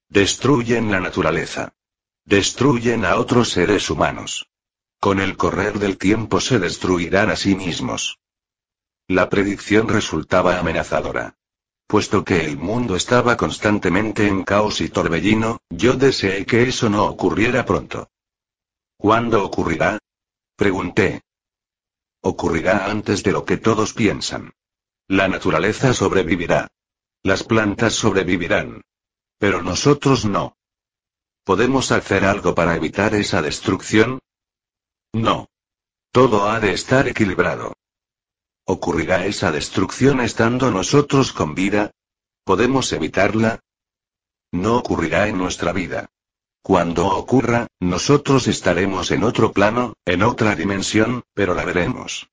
Destruyen 0.09 0.91
la 0.91 1.01
naturaleza. 1.01 1.73
Destruyen 2.25 3.05
a 3.05 3.17
otros 3.17 3.51
seres 3.51 3.89
humanos. 3.91 4.49
Con 5.01 5.21
el 5.21 5.37
correr 5.37 5.79
del 5.79 5.99
tiempo 5.99 6.41
se 6.41 6.59
destruirán 6.59 7.31
a 7.31 7.37
sí 7.37 7.55
mismos. 7.55 8.19
La 9.09 9.29
predicción 9.29 9.89
resultaba 9.89 10.59
amenazadora. 10.59 11.37
Puesto 11.87 12.25
que 12.25 12.45
el 12.45 12.57
mundo 12.57 12.97
estaba 12.97 13.37
constantemente 13.37 14.27
en 14.27 14.45
caos 14.45 14.81
y 14.81 14.89
torbellino, 14.89 15.61
yo 15.69 15.95
deseé 15.95 16.47
que 16.47 16.63
eso 16.63 16.89
no 16.89 17.05
ocurriera 17.05 17.67
pronto. 17.67 18.09
¿Cuándo 18.97 19.45
ocurrirá? 19.45 19.99
Pregunté. 20.57 21.23
Ocurrirá 22.23 22.87
antes 22.87 23.23
de 23.23 23.33
lo 23.33 23.45
que 23.45 23.59
todos 23.59 23.93
piensan. 23.93 24.53
La 25.09 25.29
naturaleza 25.29 25.93
sobrevivirá. 25.93 26.69
Las 27.25 27.43
plantas 27.43 27.95
sobrevivirán. 27.95 28.83
Pero 29.39 29.63
nosotros 29.63 30.27
no. 30.27 30.59
¿Podemos 31.43 31.91
hacer 31.91 32.27
algo 32.27 32.55
para 32.55 32.77
evitar 32.77 33.15
esa 33.15 33.41
destrucción? 33.41 34.19
No. 35.15 35.49
Todo 36.13 36.51
ha 36.51 36.61
de 36.61 36.75
estar 36.75 37.09
equilibrado. 37.09 37.73
¿Ocurrirá 38.67 39.25
esa 39.25 39.51
destrucción 39.51 40.21
estando 40.21 40.71
nosotros 40.71 41.33
con 41.33 41.55
vida? 41.55 41.93
¿Podemos 42.45 42.93
evitarla? 42.93 43.61
No 44.53 44.77
ocurrirá 44.77 45.27
en 45.27 45.39
nuestra 45.39 45.73
vida. 45.73 46.11
Cuando 46.63 47.07
ocurra, 47.07 47.69
nosotros 47.81 48.49
estaremos 48.49 49.11
en 49.11 49.25
otro 49.25 49.53
plano, 49.53 49.95
en 50.05 50.23
otra 50.23 50.55
dimensión, 50.57 51.25
pero 51.33 51.55
la 51.55 51.65
veremos. 51.65 52.29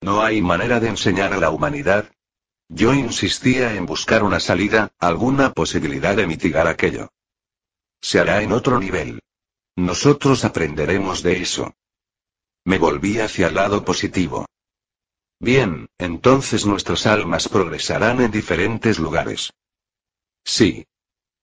No 0.00 0.22
hay 0.22 0.42
manera 0.42 0.78
de 0.78 0.88
enseñar 0.90 1.32
a 1.32 1.38
la 1.38 1.50
humanidad, 1.50 2.08
yo 2.68 2.94
insistía 2.94 3.74
en 3.74 3.86
buscar 3.86 4.22
una 4.22 4.40
salida, 4.40 4.92
alguna 4.98 5.52
posibilidad 5.52 6.16
de 6.16 6.26
mitigar 6.26 6.66
aquello. 6.66 7.10
Se 8.00 8.18
hará 8.20 8.42
en 8.42 8.52
otro 8.52 8.78
nivel. 8.78 9.20
Nosotros 9.76 10.44
aprenderemos 10.44 11.22
de 11.22 11.42
eso. 11.42 11.74
Me 12.64 12.78
volví 12.78 13.20
hacia 13.20 13.48
el 13.48 13.54
lado 13.54 13.84
positivo. 13.84 14.46
Bien, 15.38 15.88
entonces 15.98 16.66
nuestras 16.66 17.06
almas 17.06 17.48
progresarán 17.48 18.20
en 18.20 18.30
diferentes 18.30 18.98
lugares. 18.98 19.52
Sí. 20.44 20.86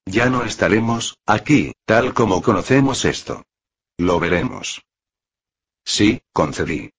Ya 0.06 0.30
no 0.30 0.44
estaremos, 0.44 1.18
aquí, 1.26 1.74
tal 1.86 2.14
como 2.14 2.42
conocemos 2.42 3.06
esto. 3.06 3.46
Lo 3.98 4.20
veremos. 4.20 4.84
Sí, 5.86 6.22
concedí. 6.34 6.92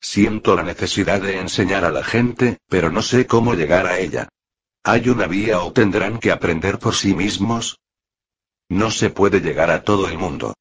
Siento 0.00 0.56
la 0.56 0.62
necesidad 0.62 1.20
de 1.20 1.38
enseñar 1.38 1.84
a 1.84 1.90
la 1.90 2.02
gente, 2.02 2.58
pero 2.68 2.90
no 2.90 3.02
sé 3.02 3.26
cómo 3.26 3.54
llegar 3.54 3.86
a 3.86 3.98
ella. 3.98 4.28
¿Hay 4.82 5.08
una 5.10 5.26
vía 5.26 5.60
o 5.60 5.72
tendrán 5.72 6.18
que 6.18 6.32
aprender 6.32 6.78
por 6.78 6.94
sí 6.94 7.14
mismos? 7.14 7.78
No 8.68 8.90
se 8.90 9.10
puede 9.10 9.40
llegar 9.40 9.70
a 9.70 9.84
todo 9.84 10.08
el 10.08 10.16
mundo. 10.16 10.54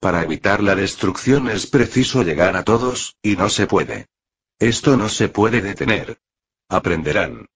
Para 0.00 0.22
evitar 0.22 0.62
la 0.62 0.74
destrucción 0.74 1.50
es 1.50 1.66
preciso 1.66 2.22
llegar 2.22 2.56
a 2.56 2.64
todos, 2.64 3.16
y 3.20 3.36
no 3.36 3.50
se 3.50 3.66
puede. 3.66 4.06
Esto 4.58 4.96
no 4.96 5.08
se 5.08 5.28
puede 5.28 5.60
detener. 5.60 6.18
Aprenderán. 6.68 7.46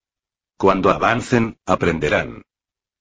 Cuando 0.57 0.91
avancen, 0.91 1.59
aprenderán. 1.67 2.43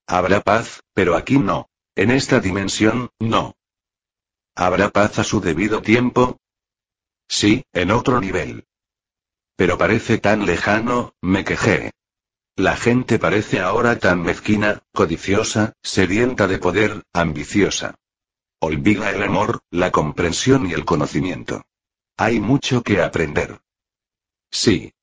Habrá 0.07 0.41
paz, 0.41 0.81
pero 0.93 1.15
aquí 1.15 1.37
no. 1.37 1.69
En 1.95 2.11
esta 2.11 2.39
dimensión, 2.39 3.09
no. 3.19 3.55
¿Habrá 4.55 4.89
paz 4.89 5.19
a 5.19 5.23
su 5.23 5.41
debido 5.41 5.81
tiempo? 5.81 6.40
Sí, 7.31 7.63
en 7.71 7.91
otro 7.91 8.19
nivel. 8.19 8.65
Pero 9.55 9.77
parece 9.77 10.17
tan 10.17 10.45
lejano, 10.45 11.15
me 11.21 11.45
quejé. 11.45 11.91
La 12.57 12.75
gente 12.75 13.19
parece 13.19 13.61
ahora 13.61 13.97
tan 13.99 14.21
mezquina, 14.21 14.83
codiciosa, 14.91 15.71
sedienta 15.81 16.45
de 16.47 16.59
poder, 16.59 17.03
ambiciosa. 17.13 17.95
Olvida 18.59 19.11
el 19.11 19.23
amor, 19.23 19.61
la 19.71 19.93
comprensión 19.93 20.69
y 20.69 20.73
el 20.73 20.83
conocimiento. 20.83 21.63
Hay 22.17 22.41
mucho 22.41 22.83
que 22.83 23.01
aprender. 23.01 23.61
Sí. 24.51 24.93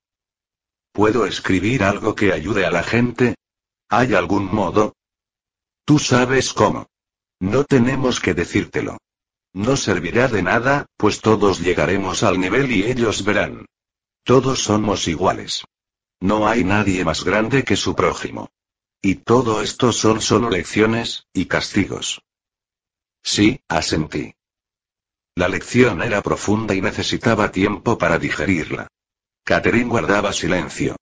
¿Puedo 0.92 1.25
escribir 1.25 1.82
algo 1.82 2.14
que 2.14 2.35
ayude 2.35 2.66
a 2.66 2.70
la 2.70 2.82
gente? 2.82 3.37
¿Hay 3.88 4.14
algún 4.14 4.54
modo? 4.54 4.94
Tú 5.87 5.99
sabes 5.99 6.52
cómo. 6.52 6.88
No 7.40 7.64
tenemos 7.64 8.20
que 8.20 8.35
decírtelo. 8.35 8.99
No 9.52 9.76
servirá 9.76 10.28
de 10.28 10.43
nada, 10.43 10.87
pues 10.97 11.21
todos 11.21 11.61
llegaremos 11.61 12.23
al 12.23 12.38
nivel 12.38 12.71
y 12.71 12.85
ellos 12.85 13.25
verán. 13.25 13.67
Todos 14.25 14.62
somos 14.62 15.09
iguales. 15.09 15.64
No 16.21 16.49
hay 16.49 16.64
nadie 16.64 17.05
más 17.05 17.25
grande 17.25 17.64
que 17.64 17.76
su 17.76 17.95
prójimo. 17.95 18.50
Y 19.00 19.17
todo 19.17 19.62
esto 19.62 19.93
son 19.93 20.21
solo 20.21 20.50
lecciones, 20.50 21.26
y 21.33 21.47
castigos. 21.47 22.23
Sí, 23.23 23.61
asentí. 23.69 24.35
La 25.35 25.49
lección 25.49 26.02
era 26.02 26.21
profunda 26.21 26.75
y 26.75 26.81
necesitaba 26.81 27.52
tiempo 27.52 27.97
para 27.97 28.19
digerirla. 28.19 28.88
Catherine 29.45 29.88
guardaba 29.88 30.33
silencio. 30.33 30.97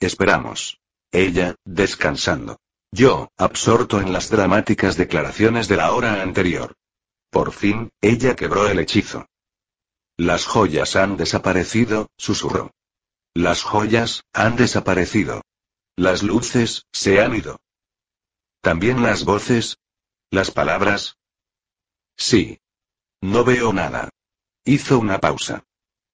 Esperamos. 0.00 0.78
Ella, 1.12 1.54
descansando. 1.64 2.58
Yo, 2.90 3.28
absorto 3.36 4.00
en 4.00 4.12
las 4.12 4.28
dramáticas 4.28 4.96
declaraciones 4.96 5.68
de 5.68 5.76
la 5.76 5.92
hora 5.92 6.22
anterior. 6.22 6.74
Por 7.36 7.52
fin, 7.52 7.90
ella 8.00 8.34
quebró 8.34 8.66
el 8.66 8.78
hechizo. 8.78 9.28
Las 10.16 10.46
joyas 10.46 10.96
han 10.96 11.18
desaparecido, 11.18 12.08
susurró. 12.16 12.70
Las 13.34 13.62
joyas, 13.62 14.22
han 14.32 14.56
desaparecido. 14.56 15.42
Las 15.96 16.22
luces, 16.22 16.86
se 16.94 17.20
han 17.20 17.36
ido. 17.36 17.60
También 18.62 19.02
las 19.02 19.26
voces. 19.26 19.76
Las 20.30 20.50
palabras. 20.50 21.18
Sí. 22.16 22.58
No 23.20 23.44
veo 23.44 23.70
nada. 23.74 24.08
Hizo 24.64 24.98
una 24.98 25.18
pausa. 25.18 25.62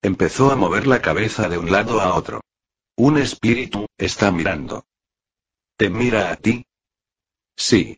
Empezó 0.01 0.51
a 0.51 0.57
mover 0.57 0.87
la 0.87 1.01
cabeza 1.01 1.47
de 1.47 1.57
un 1.57 1.71
lado 1.71 2.01
a 2.01 2.15
otro. 2.15 2.41
Un 2.97 3.17
espíritu, 3.17 3.85
está 3.97 4.29
mirando. 4.29 4.85
¿Te 5.77 5.89
mira 5.89 6.33
a 6.33 6.35
ti? 6.35 6.65
Sí. 7.55 7.97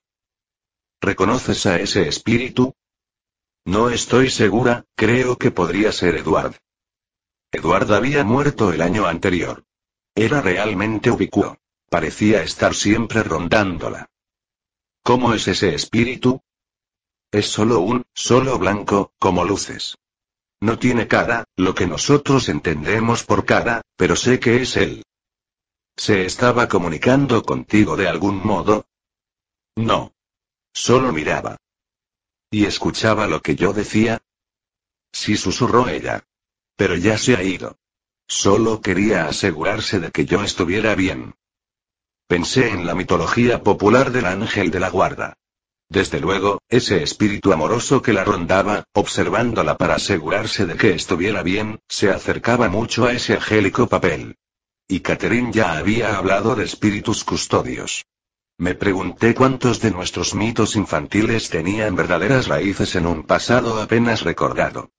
¿Reconoces 1.02 1.66
a 1.66 1.80
ese 1.80 2.08
espíritu? 2.08 2.76
No 3.66 3.90
estoy 3.90 4.30
segura, 4.30 4.86
creo 4.96 5.38
que 5.38 5.50
podría 5.50 5.92
ser 5.92 6.16
Eduard. 6.18 6.56
Eduard 7.52 7.92
había 7.92 8.24
muerto 8.24 8.72
el 8.72 8.82
año 8.82 9.08
anterior. 9.08 9.64
Era 10.14 10.40
realmente 10.40 11.10
ubicuo. 11.10 11.58
Parecía 11.90 12.44
estar 12.44 12.76
siempre 12.76 13.24
rondándola. 13.24 14.10
¿Cómo 15.04 15.34
es 15.34 15.48
ese 15.48 15.74
espíritu? 15.74 16.42
Es 17.32 17.48
solo 17.48 17.80
un, 17.80 18.06
solo 18.14 18.58
blanco, 18.60 19.14
como 19.18 19.44
luces. 19.44 19.98
No 20.62 20.78
tiene 20.78 21.08
cara, 21.08 21.46
lo 21.56 21.74
que 21.74 21.88
nosotros 21.88 22.50
entendemos 22.50 23.24
por 23.24 23.46
cara, 23.46 23.82
pero 23.98 24.16
sé 24.16 24.40
que 24.40 24.62
es 24.62 24.78
él. 24.78 25.04
¿Se 25.98 26.26
estaba 26.26 26.68
comunicando 26.68 27.44
contigo 27.44 27.96
de 27.96 28.08
algún 28.08 28.46
modo? 28.46 28.86
No. 29.76 30.14
Solo 30.74 31.12
miraba. 31.12 31.58
¿Y 32.58 32.64
escuchaba 32.68 33.28
lo 33.28 33.42
que 33.42 33.58
yo 33.58 33.74
decía? 33.74 34.22
Sí 35.12 35.36
susurró 35.36 35.90
ella. 35.90 36.24
Pero 36.78 36.96
ya 36.96 37.18
se 37.18 37.36
ha 37.36 37.44
ido. 37.44 37.78
Solo 38.30 38.80
quería 38.80 39.26
asegurarse 39.26 40.00
de 40.00 40.10
que 40.10 40.24
yo 40.24 40.42
estuviera 40.42 40.96
bien. 40.96 41.36
Pensé 42.30 42.70
en 42.70 42.86
la 42.86 42.96
mitología 42.96 43.62
popular 43.62 44.14
del 44.14 44.26
ángel 44.26 44.72
de 44.72 44.80
la 44.80 44.90
guarda. 44.90 45.34
Desde 45.90 46.22
luego, 46.22 46.62
ese 46.70 47.04
espíritu 47.04 47.52
amoroso 47.52 48.02
que 48.02 48.14
la 48.14 48.24
rondaba, 48.24 48.86
observándola 48.94 49.76
para 49.76 49.96
asegurarse 49.96 50.66
de 50.66 50.78
que 50.78 50.92
estuviera 50.92 51.44
bien, 51.44 51.82
se 51.90 52.10
acercaba 52.10 52.70
mucho 52.70 53.04
a 53.04 53.12
ese 53.12 53.34
angélico 53.34 53.88
papel. 53.88 54.38
Y 54.88 55.02
Catherine 55.02 55.52
ya 55.52 55.78
había 55.78 56.18
hablado 56.18 56.56
de 56.56 56.64
espíritus 56.64 57.26
custodios. 57.26 58.06
Me 58.58 58.74
pregunté 58.74 59.36
cuántos 59.36 59.82
de 59.82 59.92
nuestros 59.92 60.34
mitos 60.34 60.78
infantiles 60.78 61.50
tenían 61.50 61.96
verdaderas 61.98 62.48
raíces 62.48 62.96
en 62.96 63.06
un 63.06 63.24
pasado 63.24 63.82
apenas 63.82 64.22
recordado. 64.22 64.92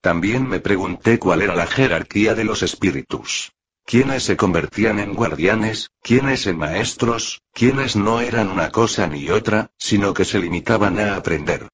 También 0.00 0.48
me 0.48 0.58
pregunté 0.58 1.20
cuál 1.20 1.42
era 1.42 1.54
la 1.54 1.68
jerarquía 1.68 2.34
de 2.34 2.42
los 2.42 2.64
espíritus. 2.64 3.52
¿Quiénes 3.86 4.24
se 4.24 4.36
convertían 4.36 4.98
en 4.98 5.14
guardianes? 5.14 5.90
¿Quiénes 6.02 6.48
en 6.48 6.58
maestros? 6.58 7.42
¿Quiénes 7.52 7.94
no 7.94 8.20
eran 8.20 8.48
una 8.48 8.70
cosa 8.70 9.06
ni 9.06 9.30
otra, 9.30 9.70
sino 9.78 10.12
que 10.12 10.24
se 10.24 10.40
limitaban 10.40 10.98
a 10.98 11.14
aprender? 11.14 11.68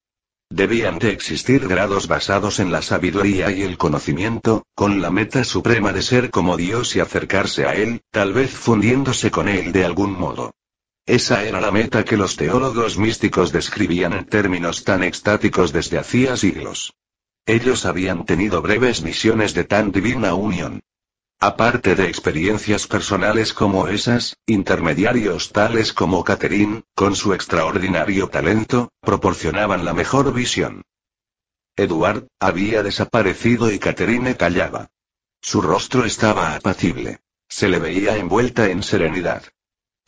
Debían 0.50 0.98
de 0.98 1.12
existir 1.12 1.66
grados 1.66 2.08
basados 2.08 2.60
en 2.60 2.72
la 2.72 2.82
sabiduría 2.82 3.50
y 3.50 3.62
el 3.62 3.78
conocimiento, 3.78 4.64
con 4.74 5.00
la 5.00 5.10
meta 5.10 5.44
suprema 5.44 5.94
de 5.94 6.02
ser 6.02 6.30
como 6.30 6.58
Dios 6.58 6.94
y 6.94 7.00
acercarse 7.00 7.64
a 7.64 7.74
Él, 7.74 8.02
tal 8.10 8.34
vez 8.34 8.50
fundiéndose 8.50 9.30
con 9.30 9.48
Él 9.48 9.72
de 9.72 9.84
algún 9.86 10.12
modo. 10.12 10.52
Esa 11.06 11.44
era 11.44 11.60
la 11.60 11.70
meta 11.70 12.04
que 12.04 12.16
los 12.16 12.36
teólogos 12.36 12.98
místicos 12.98 13.52
describían 13.52 14.12
en 14.12 14.26
términos 14.26 14.84
tan 14.84 15.02
extáticos 15.02 15.72
desde 15.72 15.98
hacía 15.98 16.36
siglos. 16.36 16.94
Ellos 17.46 17.86
habían 17.86 18.24
tenido 18.26 18.62
breves 18.62 19.02
misiones 19.02 19.54
de 19.54 19.64
tan 19.64 19.90
divina 19.90 20.34
unión. 20.34 20.82
Aparte 21.40 21.94
de 21.94 22.04
experiencias 22.04 22.86
personales 22.86 23.54
como 23.54 23.88
esas, 23.88 24.36
intermediarios 24.46 25.52
tales 25.52 25.94
como 25.94 26.22
Catherine, 26.22 26.82
con 26.94 27.16
su 27.16 27.32
extraordinario 27.32 28.28
talento, 28.28 28.90
proporcionaban 29.00 29.86
la 29.86 29.94
mejor 29.94 30.34
visión. 30.34 30.82
Eduard, 31.76 32.26
había 32.38 32.82
desaparecido 32.82 33.72
y 33.72 33.78
Catherine 33.78 34.36
callaba. 34.36 34.90
Su 35.40 35.62
rostro 35.62 36.04
estaba 36.04 36.54
apacible. 36.54 37.20
Se 37.48 37.68
le 37.68 37.78
veía 37.78 38.18
envuelta 38.18 38.68
en 38.68 38.82
serenidad. 38.82 39.44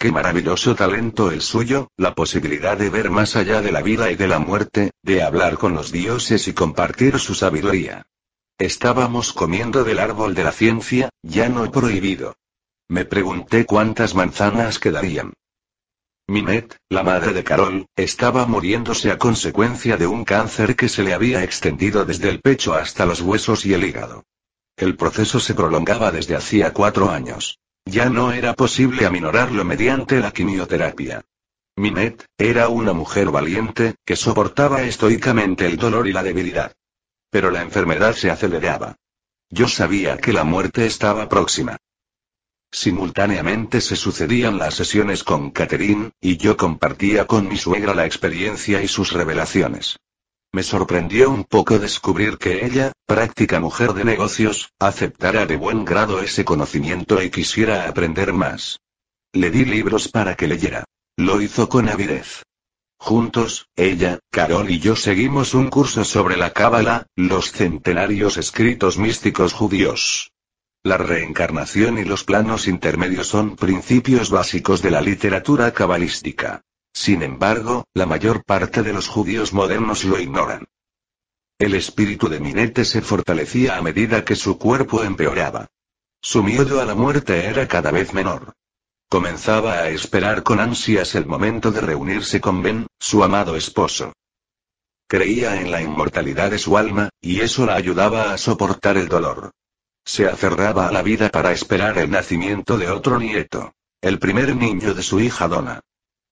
Qué 0.03 0.11
maravilloso 0.11 0.75
talento 0.75 1.31
el 1.31 1.41
suyo, 1.43 1.93
la 1.97 2.17
posibilidad 2.17 2.77
de 2.77 2.91
ver 2.91 3.09
más 3.09 3.37
allá 3.37 3.61
de 3.61 3.71
la 3.71 3.83
vida 3.83 4.11
y 4.11 4.17
de 4.17 4.27
la 4.27 4.41
muerte, 4.41 4.91
de 5.05 5.23
hablar 5.23 5.59
con 5.59 5.75
los 5.75 5.93
dioses 5.93 6.49
y 6.49 6.55
compartir 6.55 7.21
su 7.21 7.37
sabiduría. 7.37 8.09
Estábamos 8.59 9.33
comiendo 9.33 9.85
del 9.85 10.01
árbol 10.01 10.35
de 10.35 10.43
la 10.43 10.51
ciencia, 10.51 11.11
ya 11.23 11.49
no 11.49 11.71
prohibido. 11.71 12.35
Me 12.89 13.05
pregunté 13.05 13.65
cuántas 13.65 14.17
manzanas 14.17 14.81
quedarían. 14.81 15.35
Minette, 16.27 16.79
la 16.89 17.05
madre 17.05 17.33
de 17.33 17.45
Carol, 17.45 17.87
estaba 17.95 18.45
muriéndose 18.45 19.13
a 19.13 19.19
consecuencia 19.19 19.97
de 19.97 20.09
un 20.09 20.25
cáncer 20.25 20.75
que 20.75 20.89
se 20.89 21.05
le 21.05 21.15
había 21.15 21.45
extendido 21.45 22.05
desde 22.05 22.29
el 22.29 22.41
pecho 22.41 22.75
hasta 22.75 23.07
los 23.07 23.21
huesos 23.21 23.65
y 23.67 23.73
el 23.73 23.85
hígado. 23.85 24.25
El 24.77 24.97
proceso 24.97 25.39
se 25.39 25.55
prolongaba 25.55 26.11
desde 26.11 26.35
hacía 26.35 26.73
cuatro 26.73 27.09
años. 27.09 27.61
Ya 27.85 28.09
no 28.09 28.33
era 28.33 28.55
posible 28.55 29.07
aminorarlo 29.07 29.65
mediante 29.65 30.21
la 30.21 30.31
quimioterapia. 30.31 31.23
Minette, 31.77 32.27
era 32.39 32.69
una 32.69 32.93
mujer 32.93 33.31
valiente, 33.31 33.97
que 34.05 34.17
soportaba 34.17 34.83
estoicamente 34.83 35.67
el 35.67 35.77
dolor 35.77 36.07
y 36.07 36.13
la 36.13 36.23
debilidad. 36.23 36.73
Pero 37.31 37.51
la 37.51 37.63
enfermedad 37.63 38.15
se 38.15 38.31
aceleraba. 38.31 38.97
Yo 39.51 39.69
sabía 39.69 40.17
que 40.19 40.33
la 40.33 40.45
muerte 40.45 40.87
estaba 40.87 41.29
próxima. 41.29 41.79
Simultáneamente 42.71 43.81
se 43.81 43.97
sucedían 43.97 44.59
las 44.59 44.75
sesiones 44.75 45.25
con 45.25 45.51
Catherine, 45.51 46.13
y 46.21 46.39
yo 46.39 46.57
compartía 46.57 47.27
con 47.27 47.49
mi 47.49 47.59
suegra 47.59 47.95
la 47.95 48.07
experiencia 48.07 48.83
y 48.83 48.89
sus 48.89 49.13
revelaciones. 49.13 49.99
Me 50.55 50.63
sorprendió 50.63 51.31
un 51.31 51.45
poco 51.45 51.79
descubrir 51.79 52.37
que 52.37 52.67
ella, 52.67 52.93
práctica 53.07 53.59
mujer 53.59 53.95
de 53.95 54.05
negocios, 54.05 54.71
aceptara 54.79 55.47
de 55.47 55.57
buen 55.57 55.87
grado 55.87 56.21
ese 56.21 56.45
conocimiento 56.45 57.23
y 57.23 57.31
quisiera 57.31 57.89
aprender 57.89 58.35
más. 58.35 58.79
Le 59.33 59.51
di 59.51 59.65
libros 59.65 60.09
para 60.09 60.35
que 60.35 60.47
leyera. 60.47 60.85
Lo 61.17 61.41
hizo 61.41 61.71
con 61.71 61.89
avidez. 61.89 62.43
Juntos, 62.99 63.67
ella, 63.77 64.19
Carol 64.31 64.71
y 64.71 64.79
yo 64.79 64.95
seguimos 64.95 65.55
un 65.55 65.71
curso 65.71 66.05
sobre 66.05 66.37
la 66.37 66.53
Cábala, 66.53 67.07
los 67.17 67.51
centenarios 67.51 68.37
escritos 68.37 68.99
místicos 68.99 69.55
judíos. 69.55 70.33
La 70.85 70.99
reencarnación 70.99 71.97
y 71.97 72.05
los 72.05 72.25
planos 72.25 72.69
intermedios 72.69 73.27
son 73.27 73.57
principios 73.57 74.29
básicos 74.29 74.83
de 74.83 74.91
la 74.91 75.01
literatura 75.01 75.73
cabalística. 75.73 76.63
Sin 76.93 77.23
embargo, 77.23 77.85
la 77.95 78.07
mayor 78.07 78.45
parte 78.45 78.83
de 78.83 78.93
los 78.93 79.09
judíos 79.09 79.53
modernos 79.53 80.05
lo 80.05 80.19
ignoran. 80.19 80.67
El 81.59 81.75
espíritu 81.75 82.29
de 82.29 82.41
Minete 82.41 82.85
se 82.85 83.03
fortalecía 83.03 83.77
a 83.77 83.83
medida 83.83 84.25
que 84.25 84.37
su 84.37 84.59
cuerpo 84.59 85.03
empeoraba. 85.03 85.69
Su 86.21 86.43
miedo 86.43 86.81
a 86.81 86.85
la 86.85 86.95
muerte 86.95 87.47
era 87.47 87.67
cada 87.67 87.91
vez 87.91 88.13
menor. 88.13 88.53
Comenzaba 89.09 89.75
a 89.75 89.89
esperar 89.89 90.43
con 90.43 90.61
ansias 90.61 91.15
el 91.15 91.27
momento 91.27 91.71
de 91.71 91.81
reunirse 91.81 92.41
con 92.41 92.63
Ben, 92.63 92.87
su 92.99 93.23
amado 93.23 93.57
esposo. 93.57 94.13
Creía 95.07 95.61
en 95.61 95.71
la 95.71 95.83
inmortalidad 95.83 96.51
de 96.51 96.59
su 96.59 96.79
alma, 96.79 97.11
y 97.21 97.41
eso 97.41 97.67
la 97.67 97.75
ayudaba 97.75 98.33
a 98.33 98.39
soportar 98.39 98.97
el 98.97 99.09
dolor. 99.09 99.51
Se 100.05 100.27
aferraba 100.27 100.89
a 100.89 100.93
la 100.93 101.03
vida 101.03 101.29
para 101.29 101.53
esperar 101.53 101.99
el 101.99 102.11
nacimiento 102.11 102.79
de 102.79 102.91
otro 102.91 103.19
nieto. 103.19 103.75
El 104.01 104.19
primer 104.19 104.57
niño 104.57 104.95
de 104.95 105.03
su 105.03 105.21
hija 105.21 105.47
Donna. 105.47 105.81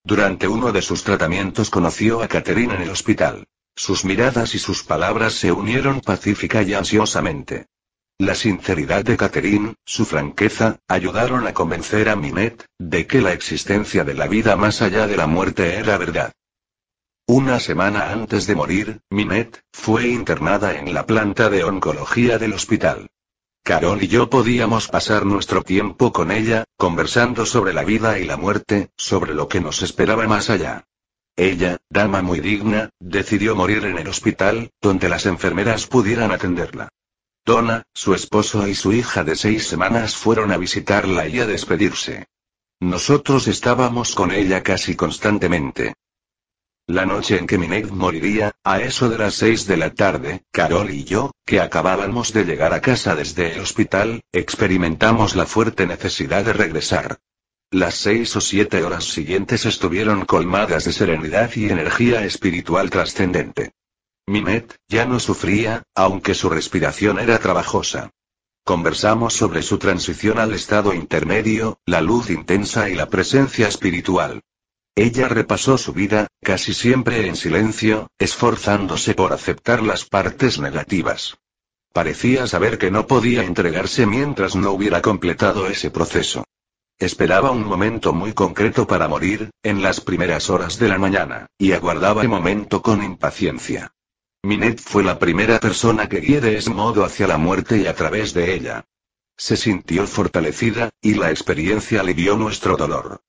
Durante 0.02 0.48
uno 0.48 0.72
de 0.72 0.82
sus 0.82 1.04
tratamientos 1.04 1.70
conoció 1.70 2.22
a 2.22 2.28
Catherine 2.28 2.74
en 2.74 2.82
el 2.82 2.90
hospital. 2.90 3.46
Sus 3.76 4.04
miradas 4.04 4.54
y 4.54 4.58
sus 4.58 4.82
palabras 4.82 5.34
se 5.34 5.52
unieron 5.52 6.00
pacífica 6.00 6.62
y 6.62 6.74
ansiosamente. 6.74 7.66
La 8.18 8.34
sinceridad 8.34 9.04
de 9.04 9.16
Catherine, 9.16 9.74
su 9.84 10.04
franqueza, 10.04 10.78
ayudaron 10.88 11.46
a 11.46 11.54
convencer 11.54 12.08
a 12.08 12.16
Minette, 12.16 12.66
de 12.78 13.06
que 13.06 13.20
la 13.20 13.32
existencia 13.32 14.04
de 14.04 14.14
la 14.14 14.26
vida 14.26 14.56
más 14.56 14.82
allá 14.82 15.06
de 15.06 15.16
la 15.16 15.26
muerte 15.26 15.76
era 15.76 15.96
verdad. 15.96 16.32
Una 17.26 17.60
semana 17.60 18.10
antes 18.10 18.46
de 18.46 18.54
morir, 18.54 19.00
Minette, 19.08 19.62
fue 19.72 20.08
internada 20.08 20.76
en 20.76 20.92
la 20.92 21.06
planta 21.06 21.48
de 21.48 21.64
oncología 21.64 22.38
del 22.38 22.52
hospital. 22.52 23.08
Carol 23.62 24.03
y 24.03 24.09
yo 24.09 24.31
podíamos 24.31 24.88
pasar 24.88 25.27
nuestro 25.27 25.62
tiempo 25.62 26.12
con 26.12 26.31
ella, 26.31 26.64
conversando 26.77 27.46
sobre 27.46 27.73
la 27.73 27.85
vida 27.85 28.18
y 28.18 28.25
la 28.25 28.37
muerte, 28.37 28.90
sobre 28.96 29.35
lo 29.35 29.49
que 29.49 29.61
nos 29.61 29.83
esperaba 29.83 30.27
más 30.27 30.51
allá. 30.51 30.85
Ella, 31.37 31.79
dama 31.88 32.23
muy 32.23 32.40
digna, 32.40 32.90
decidió 32.99 33.55
morir 33.55 33.85
en 33.85 33.99
el 33.99 34.09
hospital, 34.09 34.70
donde 34.81 35.09
las 35.09 35.27
enfermeras 35.27 35.87
pudieran 35.87 36.33
atenderla. 36.33 36.88
Donna, 37.44 37.85
su 37.94 38.14
esposo 38.14 38.66
y 38.68 38.75
su 38.75 38.92
hija 38.92 39.25
de 39.25 39.37
seis 39.37 39.66
semanas 39.66 40.16
fueron 40.16 40.53
a 40.53 40.57
visitarla 40.57 41.29
y 41.29 41.40
a 41.40 41.46
despedirse. 41.46 42.27
Nosotros 42.81 43.46
estábamos 43.46 44.14
con 44.14 44.33
ella 44.33 44.62
casi 44.62 44.96
constantemente. 44.96 45.94
La 46.90 47.07
noche 47.07 47.38
en 47.38 47.46
que 47.46 47.57
Minet 47.57 47.88
moriría, 47.92 48.50
a 48.64 48.81
eso 48.81 49.09
de 49.09 49.16
las 49.16 49.35
seis 49.35 49.64
de 49.64 49.76
la 49.76 49.94
tarde, 49.94 50.42
Carol 50.50 50.90
y 50.90 51.05
yo, 51.05 51.31
que 51.46 51.61
acabábamos 51.61 52.33
de 52.33 52.44
llegar 52.44 52.74
a 52.74 52.81
casa 52.81 53.14
desde 53.14 53.53
el 53.53 53.61
hospital, 53.61 54.22
experimentamos 54.33 55.37
la 55.37 55.46
fuerte 55.46 55.87
necesidad 55.87 56.44
de 56.44 56.53
regresar. 56.53 57.20
Las 57.70 57.94
seis 57.94 58.35
o 58.35 58.40
siete 58.40 58.83
horas 58.83 59.05
siguientes 59.05 59.66
estuvieron 59.66 60.24
colmadas 60.24 60.85
de 60.85 60.92
serenidad 60.92 61.55
y 61.55 61.68
energía 61.68 62.24
espiritual 62.24 62.90
trascendente. 62.90 63.70
Minet, 64.26 64.74
ya 64.88 65.05
no 65.05 65.20
sufría, 65.20 65.85
aunque 65.94 66.35
su 66.35 66.48
respiración 66.48 67.20
era 67.20 67.38
trabajosa. 67.38 68.11
Conversamos 68.64 69.35
sobre 69.35 69.62
su 69.62 69.79
transición 69.79 70.40
al 70.40 70.55
estado 70.55 70.92
intermedio, 70.92 71.79
la 71.87 72.00
luz 72.00 72.31
intensa 72.31 72.90
y 72.90 72.96
la 72.96 73.09
presencia 73.09 73.68
espiritual. 73.68 74.42
Ella 75.00 75.28
repasó 75.28 75.78
su 75.78 75.94
vida, 75.94 76.26
casi 76.42 76.74
siempre 76.74 77.26
en 77.26 77.34
silencio, 77.34 78.10
esforzándose 78.18 79.14
por 79.14 79.32
aceptar 79.32 79.82
las 79.82 80.04
partes 80.04 80.58
negativas. 80.58 81.38
Parecía 81.94 82.46
saber 82.46 82.76
que 82.76 82.90
no 82.90 83.06
podía 83.06 83.44
entregarse 83.44 84.04
mientras 84.04 84.56
no 84.56 84.72
hubiera 84.72 85.00
completado 85.00 85.68
ese 85.68 85.90
proceso. 85.90 86.44
Esperaba 86.98 87.50
un 87.50 87.64
momento 87.64 88.12
muy 88.12 88.34
concreto 88.34 88.86
para 88.86 89.08
morir, 89.08 89.48
en 89.62 89.80
las 89.80 90.02
primeras 90.02 90.50
horas 90.50 90.78
de 90.78 90.88
la 90.88 90.98
mañana, 90.98 91.46
y 91.56 91.72
aguardaba 91.72 92.20
el 92.20 92.28
momento 92.28 92.82
con 92.82 93.02
impaciencia. 93.02 93.94
Minet 94.42 94.82
fue 94.82 95.02
la 95.02 95.18
primera 95.18 95.60
persona 95.60 96.10
que 96.10 96.20
guié 96.20 96.42
de 96.42 96.58
ese 96.58 96.68
modo 96.68 97.06
hacia 97.06 97.26
la 97.26 97.38
muerte 97.38 97.78
y 97.78 97.86
a 97.86 97.94
través 97.94 98.34
de 98.34 98.54
ella. 98.54 98.84
Se 99.38 99.56
sintió 99.56 100.06
fortalecida, 100.06 100.90
y 101.00 101.14
la 101.14 101.30
experiencia 101.30 102.02
alivió 102.02 102.36
nuestro 102.36 102.76
dolor. 102.76 103.22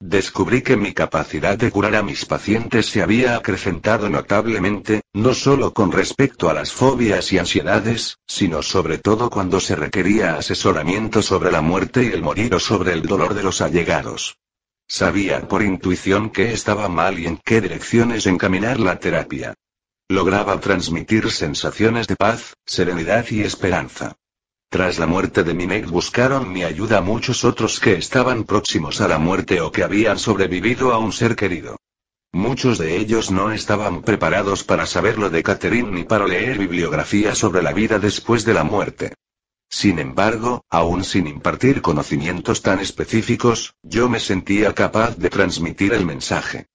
Descubrí 0.00 0.60
que 0.60 0.76
mi 0.76 0.92
capacidad 0.92 1.56
de 1.56 1.70
curar 1.70 1.96
a 1.96 2.02
mis 2.02 2.26
pacientes 2.26 2.84
se 2.84 3.02
había 3.02 3.34
acrecentado 3.34 4.10
notablemente, 4.10 5.00
no 5.14 5.32
solo 5.32 5.72
con 5.72 5.90
respecto 5.90 6.50
a 6.50 6.54
las 6.54 6.70
fobias 6.70 7.32
y 7.32 7.38
ansiedades, 7.38 8.18
sino 8.26 8.62
sobre 8.62 8.98
todo 8.98 9.30
cuando 9.30 9.58
se 9.58 9.74
requería 9.74 10.36
asesoramiento 10.36 11.22
sobre 11.22 11.50
la 11.50 11.62
muerte 11.62 12.04
y 12.04 12.08
el 12.08 12.22
morir 12.22 12.54
o 12.54 12.60
sobre 12.60 12.92
el 12.92 13.02
dolor 13.02 13.32
de 13.32 13.42
los 13.42 13.62
allegados. 13.62 14.36
Sabía 14.86 15.48
por 15.48 15.62
intuición 15.62 16.28
qué 16.28 16.52
estaba 16.52 16.90
mal 16.90 17.18
y 17.18 17.26
en 17.26 17.38
qué 17.38 17.62
direcciones 17.62 18.26
encaminar 18.26 18.78
la 18.78 19.00
terapia. 19.00 19.54
Lograba 20.08 20.60
transmitir 20.60 21.30
sensaciones 21.30 22.06
de 22.06 22.16
paz, 22.16 22.54
serenidad 22.66 23.24
y 23.30 23.40
esperanza. 23.40 24.14
Tras 24.68 24.98
la 24.98 25.06
muerte 25.06 25.44
de 25.44 25.54
Minek 25.54 25.88
buscaron 25.88 26.52
mi 26.52 26.64
ayuda 26.64 27.00
muchos 27.00 27.44
otros 27.44 27.78
que 27.78 27.94
estaban 27.94 28.44
próximos 28.44 29.00
a 29.00 29.08
la 29.08 29.18
muerte 29.18 29.60
o 29.60 29.70
que 29.70 29.84
habían 29.84 30.18
sobrevivido 30.18 30.92
a 30.92 30.98
un 30.98 31.12
ser 31.12 31.36
querido. 31.36 31.76
Muchos 32.32 32.76
de 32.76 32.96
ellos 32.96 33.30
no 33.30 33.52
estaban 33.52 34.02
preparados 34.02 34.64
para 34.64 34.84
saber 34.84 35.18
lo 35.18 35.30
de 35.30 35.42
Catherine 35.42 35.90
ni 35.92 36.04
para 36.04 36.26
leer 36.26 36.58
bibliografía 36.58 37.34
sobre 37.34 37.62
la 37.62 37.72
vida 37.72 37.98
después 37.98 38.44
de 38.44 38.54
la 38.54 38.64
muerte. 38.64 39.14
Sin 39.68 39.98
embargo, 39.98 40.64
aún 40.68 41.04
sin 41.04 41.26
impartir 41.26 41.80
conocimientos 41.80 42.60
tan 42.60 42.80
específicos, 42.80 43.74
yo 43.82 44.08
me 44.08 44.20
sentía 44.20 44.74
capaz 44.74 45.16
de 45.16 45.30
transmitir 45.30 45.92
el 45.92 46.04
mensaje. 46.04 46.66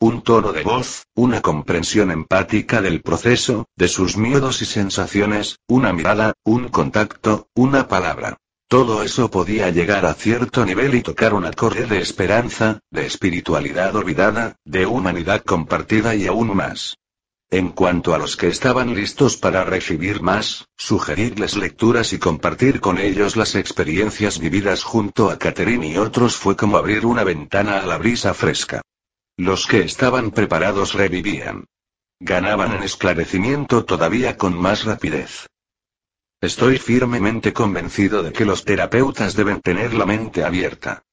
Un 0.00 0.22
tono 0.22 0.52
de 0.52 0.62
voz, 0.62 1.06
una 1.16 1.42
comprensión 1.42 2.12
empática 2.12 2.80
del 2.80 3.02
proceso, 3.02 3.66
de 3.74 3.88
sus 3.88 4.16
miedos 4.16 4.62
y 4.62 4.64
sensaciones, 4.64 5.58
una 5.66 5.92
mirada, 5.92 6.34
un 6.44 6.68
contacto, 6.68 7.48
una 7.56 7.88
palabra. 7.88 8.36
Todo 8.68 9.02
eso 9.02 9.28
podía 9.28 9.70
llegar 9.70 10.06
a 10.06 10.14
cierto 10.14 10.64
nivel 10.64 10.94
y 10.94 11.02
tocar 11.02 11.34
un 11.34 11.46
acorde 11.46 11.86
de 11.86 12.00
esperanza, 12.00 12.78
de 12.92 13.06
espiritualidad 13.06 13.96
olvidada, 13.96 14.54
de 14.64 14.86
humanidad 14.86 15.42
compartida 15.42 16.14
y 16.14 16.28
aún 16.28 16.54
más. 16.54 16.96
En 17.50 17.70
cuanto 17.70 18.14
a 18.14 18.18
los 18.18 18.36
que 18.36 18.46
estaban 18.46 18.94
listos 18.94 19.36
para 19.36 19.64
recibir 19.64 20.22
más, 20.22 20.66
sugerirles 20.76 21.56
lecturas 21.56 22.12
y 22.12 22.20
compartir 22.20 22.80
con 22.80 22.98
ellos 22.98 23.34
las 23.34 23.56
experiencias 23.56 24.38
vividas 24.38 24.84
junto 24.84 25.28
a 25.28 25.38
Catherine 25.38 25.88
y 25.88 25.96
otros 25.96 26.36
fue 26.36 26.54
como 26.54 26.76
abrir 26.76 27.04
una 27.04 27.24
ventana 27.24 27.80
a 27.80 27.86
la 27.86 27.98
brisa 27.98 28.32
fresca. 28.32 28.82
Los 29.38 29.68
que 29.68 29.82
estaban 29.82 30.32
preparados 30.32 30.94
revivían. 30.94 31.66
Ganaban 32.18 32.72
en 32.72 32.82
esclarecimiento 32.82 33.84
todavía 33.84 34.36
con 34.36 34.52
más 34.58 34.84
rapidez. 34.84 35.46
Estoy 36.40 36.78
firmemente 36.78 37.52
convencido 37.52 38.24
de 38.24 38.32
que 38.32 38.44
los 38.44 38.64
terapeutas 38.64 39.36
deben 39.36 39.60
tener 39.60 39.94
la 39.94 40.06
mente 40.06 40.42
abierta. 40.42 41.04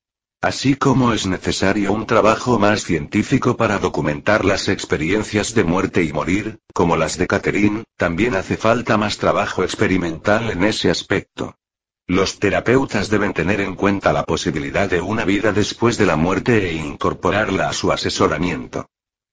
Así 0.41 0.75
como 0.75 1.13
es 1.13 1.27
necesario 1.27 1.93
un 1.93 2.07
trabajo 2.07 2.57
más 2.57 2.83
científico 2.83 3.57
para 3.57 3.77
documentar 3.77 4.43
las 4.43 4.69
experiencias 4.69 5.53
de 5.53 5.63
muerte 5.63 6.03
y 6.03 6.11
morir, 6.11 6.57
como 6.73 6.97
las 6.97 7.19
de 7.19 7.27
Catherine, 7.27 7.83
también 7.95 8.33
hace 8.33 8.57
falta 8.57 8.97
más 8.97 9.19
trabajo 9.19 9.63
experimental 9.63 10.49
en 10.49 10.63
ese 10.63 10.89
aspecto. 10.89 11.59
Los 12.07 12.37
terapeutas 12.37 13.09
deben 13.09 13.33
tener 13.33 13.59
en 13.61 13.73
cuenta 13.75 14.13
la 14.13 14.25
posibilidad 14.25 14.87
de 14.87 15.01
una 15.01 15.25
vida 15.25 15.51
después 15.51 15.97
de 15.97 16.05
la 16.05 16.15
muerte 16.15 16.69
e 16.69 16.73
incorporarla 16.73 17.69
a 17.69 17.73
su 17.73 17.91
asesoramiento. 17.91 18.87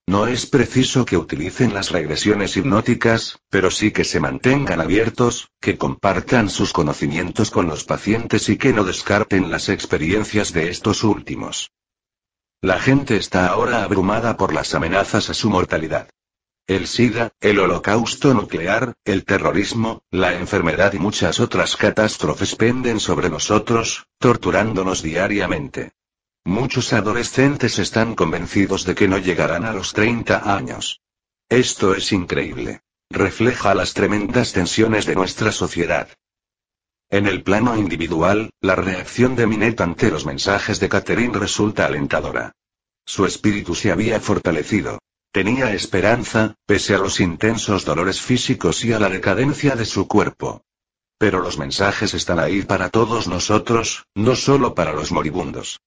No 0.06 0.26
es 0.26 0.46
preciso 0.46 1.04
que 1.04 1.18
utilicen 1.18 1.74
las 1.74 1.90
regresiones 1.90 2.56
hipnóticas, 2.56 3.38
pero 3.50 3.70
sí 3.70 3.92
que 3.92 4.04
se 4.04 4.20
mantengan 4.20 4.80
abiertos, 4.80 5.50
que 5.60 5.76
compartan 5.76 6.48
sus 6.48 6.72
conocimientos 6.72 7.50
con 7.50 7.66
los 7.66 7.84
pacientes 7.84 8.48
y 8.48 8.56
que 8.56 8.72
no 8.72 8.84
descarten 8.84 9.50
las 9.50 9.68
experiencias 9.68 10.52
de 10.54 10.70
estos 10.70 11.04
últimos. 11.04 11.70
La 12.62 12.78
gente 12.80 13.16
está 13.16 13.48
ahora 13.48 13.84
abrumada 13.84 14.36
por 14.36 14.54
las 14.54 14.74
amenazas 14.74 15.28
a 15.28 15.34
su 15.34 15.50
mortalidad. 15.50 16.08
El 16.68 16.86
SIDA, 16.86 17.32
el 17.40 17.58
holocausto 17.58 18.34
nuclear, 18.34 18.94
el 19.04 19.24
terrorismo, 19.24 20.04
la 20.12 20.34
enfermedad 20.34 20.92
y 20.92 21.00
muchas 21.00 21.40
otras 21.40 21.76
catástrofes 21.76 22.54
penden 22.54 23.00
sobre 23.00 23.28
nosotros, 23.28 24.06
torturándonos 24.18 25.02
diariamente. 25.02 25.92
Muchos 26.44 26.92
adolescentes 26.92 27.80
están 27.80 28.14
convencidos 28.14 28.84
de 28.84 28.94
que 28.94 29.08
no 29.08 29.18
llegarán 29.18 29.64
a 29.64 29.72
los 29.72 29.92
30 29.92 30.54
años. 30.54 31.00
Esto 31.48 31.96
es 31.96 32.12
increíble. 32.12 32.82
Refleja 33.10 33.74
las 33.74 33.92
tremendas 33.92 34.52
tensiones 34.52 35.04
de 35.04 35.16
nuestra 35.16 35.50
sociedad. 35.50 36.08
En 37.10 37.26
el 37.26 37.42
plano 37.42 37.76
individual, 37.76 38.50
la 38.60 38.76
reacción 38.76 39.34
de 39.34 39.48
Minet 39.48 39.80
ante 39.80 40.10
los 40.10 40.24
mensajes 40.24 40.78
de 40.78 40.88
Catherine 40.88 41.36
resulta 41.38 41.86
alentadora. 41.86 42.52
Su 43.04 43.26
espíritu 43.26 43.74
se 43.74 43.90
había 43.90 44.20
fortalecido. 44.20 45.00
Tenía 45.32 45.72
esperanza, 45.72 46.56
pese 46.66 46.94
a 46.94 46.98
los 46.98 47.18
intensos 47.18 47.86
dolores 47.86 48.20
físicos 48.20 48.84
y 48.84 48.92
a 48.92 48.98
la 48.98 49.08
decadencia 49.08 49.74
de 49.76 49.86
su 49.86 50.06
cuerpo. 50.06 50.62
Pero 51.16 51.40
los 51.40 51.56
mensajes 51.56 52.12
están 52.12 52.38
ahí 52.38 52.60
para 52.60 52.90
todos 52.90 53.28
nosotros, 53.28 54.04
no 54.14 54.36
solo 54.36 54.74
para 54.74 54.92
los 54.92 55.10
moribundos. 55.10 55.80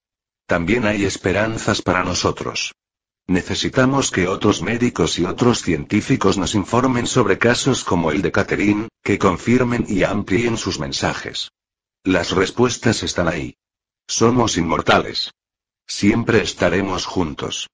También 0.47 0.87
hay 0.87 1.05
esperanzas 1.05 1.83
para 1.83 2.03
nosotros. 2.03 2.73
Necesitamos 3.27 4.09
que 4.09 4.27
otros 4.27 4.63
médicos 4.63 5.19
y 5.19 5.25
otros 5.25 5.61
científicos 5.61 6.39
nos 6.39 6.55
informen 6.55 7.05
sobre 7.05 7.37
casos 7.37 7.83
como 7.83 8.09
el 8.09 8.23
de 8.23 8.31
Catherine, 8.31 8.87
que 9.03 9.19
confirmen 9.19 9.85
y 9.87 10.01
amplíen 10.01 10.57
sus 10.57 10.79
mensajes. 10.79 11.51
Las 12.03 12.31
respuestas 12.31 13.03
están 13.03 13.27
ahí. 13.27 13.57
Somos 14.07 14.57
inmortales. 14.57 15.33
Siempre 15.85 16.41
estaremos 16.41 17.05
juntos. 17.05 17.67